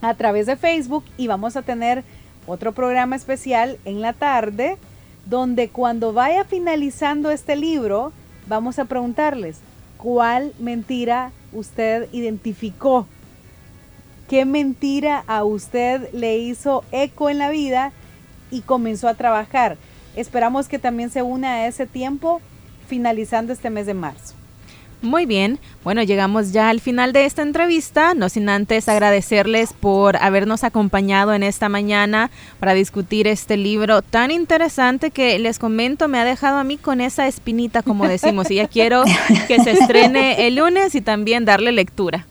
a 0.00 0.14
través 0.14 0.46
de 0.46 0.56
Facebook 0.56 1.04
y 1.18 1.26
vamos 1.26 1.54
a 1.56 1.60
tener 1.60 2.02
otro 2.46 2.72
programa 2.72 3.14
especial 3.14 3.76
en 3.84 4.00
la 4.00 4.14
tarde 4.14 4.78
donde 5.26 5.68
cuando 5.68 6.14
vaya 6.14 6.44
finalizando 6.44 7.30
este 7.30 7.56
libro 7.56 8.10
vamos 8.46 8.78
a 8.78 8.86
preguntarles 8.86 9.58
cuál 9.98 10.54
mentira 10.58 11.32
usted 11.52 12.08
identificó 12.12 13.06
qué 14.28 14.44
mentira 14.44 15.24
a 15.26 15.44
usted 15.44 16.12
le 16.12 16.38
hizo 16.38 16.84
eco 16.92 17.30
en 17.30 17.38
la 17.38 17.50
vida 17.50 17.92
y 18.50 18.60
comenzó 18.60 19.08
a 19.08 19.14
trabajar. 19.14 19.76
Esperamos 20.16 20.68
que 20.68 20.78
también 20.78 21.10
se 21.10 21.22
una 21.22 21.54
a 21.54 21.66
ese 21.66 21.86
tiempo 21.86 22.40
finalizando 22.88 23.52
este 23.52 23.70
mes 23.70 23.86
de 23.86 23.94
marzo. 23.94 24.34
Muy 25.00 25.26
bien, 25.26 25.60
bueno, 25.84 26.02
llegamos 26.02 26.50
ya 26.50 26.70
al 26.70 26.80
final 26.80 27.12
de 27.12 27.24
esta 27.24 27.42
entrevista, 27.42 28.14
no 28.14 28.28
sin 28.28 28.48
antes 28.48 28.88
agradecerles 28.88 29.72
por 29.72 30.16
habernos 30.16 30.64
acompañado 30.64 31.34
en 31.34 31.44
esta 31.44 31.68
mañana 31.68 32.32
para 32.58 32.74
discutir 32.74 33.28
este 33.28 33.56
libro 33.56 34.02
tan 34.02 34.32
interesante 34.32 35.12
que 35.12 35.38
les 35.38 35.60
comento 35.60 36.08
me 36.08 36.18
ha 36.18 36.24
dejado 36.24 36.58
a 36.58 36.64
mí 36.64 36.78
con 36.78 37.00
esa 37.00 37.28
espinita, 37.28 37.84
como 37.84 38.08
decimos, 38.08 38.50
y 38.50 38.56
ya 38.56 38.66
quiero 38.66 39.04
que 39.46 39.62
se 39.62 39.70
estrene 39.70 40.48
el 40.48 40.56
lunes 40.56 40.96
y 40.96 41.00
también 41.00 41.44
darle 41.44 41.70
lectura. 41.70 42.26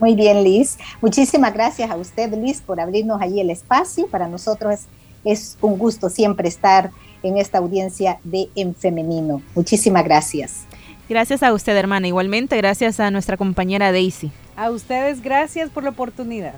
Muy 0.00 0.14
bien, 0.14 0.42
Liz. 0.42 0.78
Muchísimas 1.00 1.54
gracias 1.54 1.90
a 1.90 1.96
usted, 1.96 2.32
Liz, 2.34 2.60
por 2.60 2.80
abrirnos 2.80 3.20
allí 3.20 3.40
el 3.40 3.50
espacio. 3.50 4.06
Para 4.08 4.28
nosotros 4.28 4.80
es, 5.24 5.56
un 5.60 5.78
gusto 5.78 6.10
siempre 6.10 6.48
estar 6.48 6.90
en 7.22 7.38
esta 7.38 7.58
audiencia 7.58 8.18
de 8.24 8.48
En 8.54 8.74
Femenino. 8.74 9.42
Muchísimas 9.54 10.04
gracias. 10.04 10.64
Gracias 11.08 11.42
a 11.42 11.52
usted, 11.52 11.76
hermana. 11.76 12.08
Igualmente, 12.08 12.56
gracias 12.56 13.00
a 13.00 13.10
nuestra 13.10 13.36
compañera 13.36 13.92
Daisy. 13.92 14.30
A 14.56 14.70
ustedes, 14.70 15.22
gracias 15.22 15.70
por 15.70 15.84
la 15.84 15.90
oportunidad. 15.90 16.54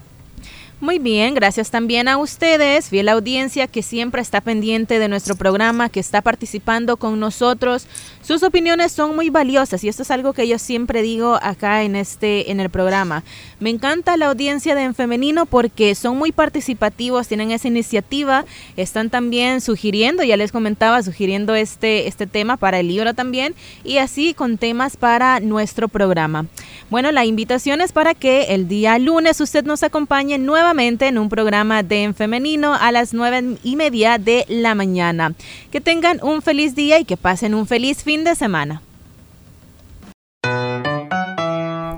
Muy 0.78 0.98
bien, 0.98 1.32
gracias 1.32 1.70
también 1.70 2.06
a 2.06 2.18
ustedes, 2.18 2.90
fiel 2.90 3.08
audiencia 3.08 3.66
que 3.66 3.82
siempre 3.82 4.20
está 4.20 4.42
pendiente 4.42 4.98
de 4.98 5.08
nuestro 5.08 5.34
programa, 5.34 5.88
que 5.88 6.00
está 6.00 6.20
participando 6.20 6.98
con 6.98 7.18
nosotros. 7.18 7.86
Sus 8.20 8.42
opiniones 8.42 8.92
son 8.92 9.16
muy 9.16 9.30
valiosas 9.30 9.82
y 9.84 9.88
esto 9.88 10.02
es 10.02 10.10
algo 10.10 10.34
que 10.34 10.46
yo 10.46 10.58
siempre 10.58 11.00
digo 11.00 11.38
acá 11.40 11.82
en 11.82 11.96
este 11.96 12.50
en 12.50 12.60
el 12.60 12.68
programa. 12.68 13.22
Me 13.58 13.70
encanta 13.70 14.18
la 14.18 14.26
audiencia 14.26 14.74
de 14.74 14.82
En 14.82 14.94
Femenino 14.94 15.46
porque 15.46 15.94
son 15.94 16.18
muy 16.18 16.30
participativos, 16.30 17.26
tienen 17.26 17.52
esa 17.52 17.68
iniciativa, 17.68 18.44
están 18.76 19.08
también 19.08 19.62
sugiriendo, 19.62 20.24
ya 20.24 20.36
les 20.36 20.52
comentaba, 20.52 21.02
sugiriendo 21.02 21.54
este 21.54 22.06
este 22.06 22.26
tema 22.26 22.58
para 22.58 22.80
el 22.80 22.88
libro 22.88 23.14
también 23.14 23.54
y 23.82 23.96
así 23.96 24.34
con 24.34 24.58
temas 24.58 24.98
para 24.98 25.40
nuestro 25.40 25.88
programa. 25.88 26.44
Bueno, 26.90 27.12
la 27.12 27.24
invitación 27.24 27.80
es 27.80 27.92
para 27.92 28.12
que 28.12 28.54
el 28.54 28.68
día 28.68 28.98
lunes 28.98 29.40
usted 29.40 29.64
nos 29.64 29.82
acompañe 29.82 30.36
en 30.68 31.18
un 31.18 31.28
programa 31.28 31.84
de 31.84 32.02
En 32.02 32.14
Femenino 32.14 32.74
a 32.74 32.90
las 32.90 33.14
nueve 33.14 33.56
y 33.62 33.76
media 33.76 34.18
de 34.18 34.44
la 34.48 34.74
mañana. 34.74 35.32
Que 35.70 35.80
tengan 35.80 36.18
un 36.22 36.42
feliz 36.42 36.74
día 36.74 36.98
y 36.98 37.04
que 37.04 37.16
pasen 37.16 37.54
un 37.54 37.66
feliz 37.66 38.02
fin 38.02 38.24
de 38.24 38.34
semana. 38.34 38.82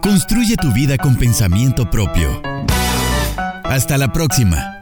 Construye 0.02 0.56
tu 0.56 0.70
vida 0.72 0.98
con 0.98 1.16
pensamiento 1.16 1.90
propio. 1.90 2.42
Hasta 3.64 3.96
la 3.96 4.12
próxima. 4.12 4.77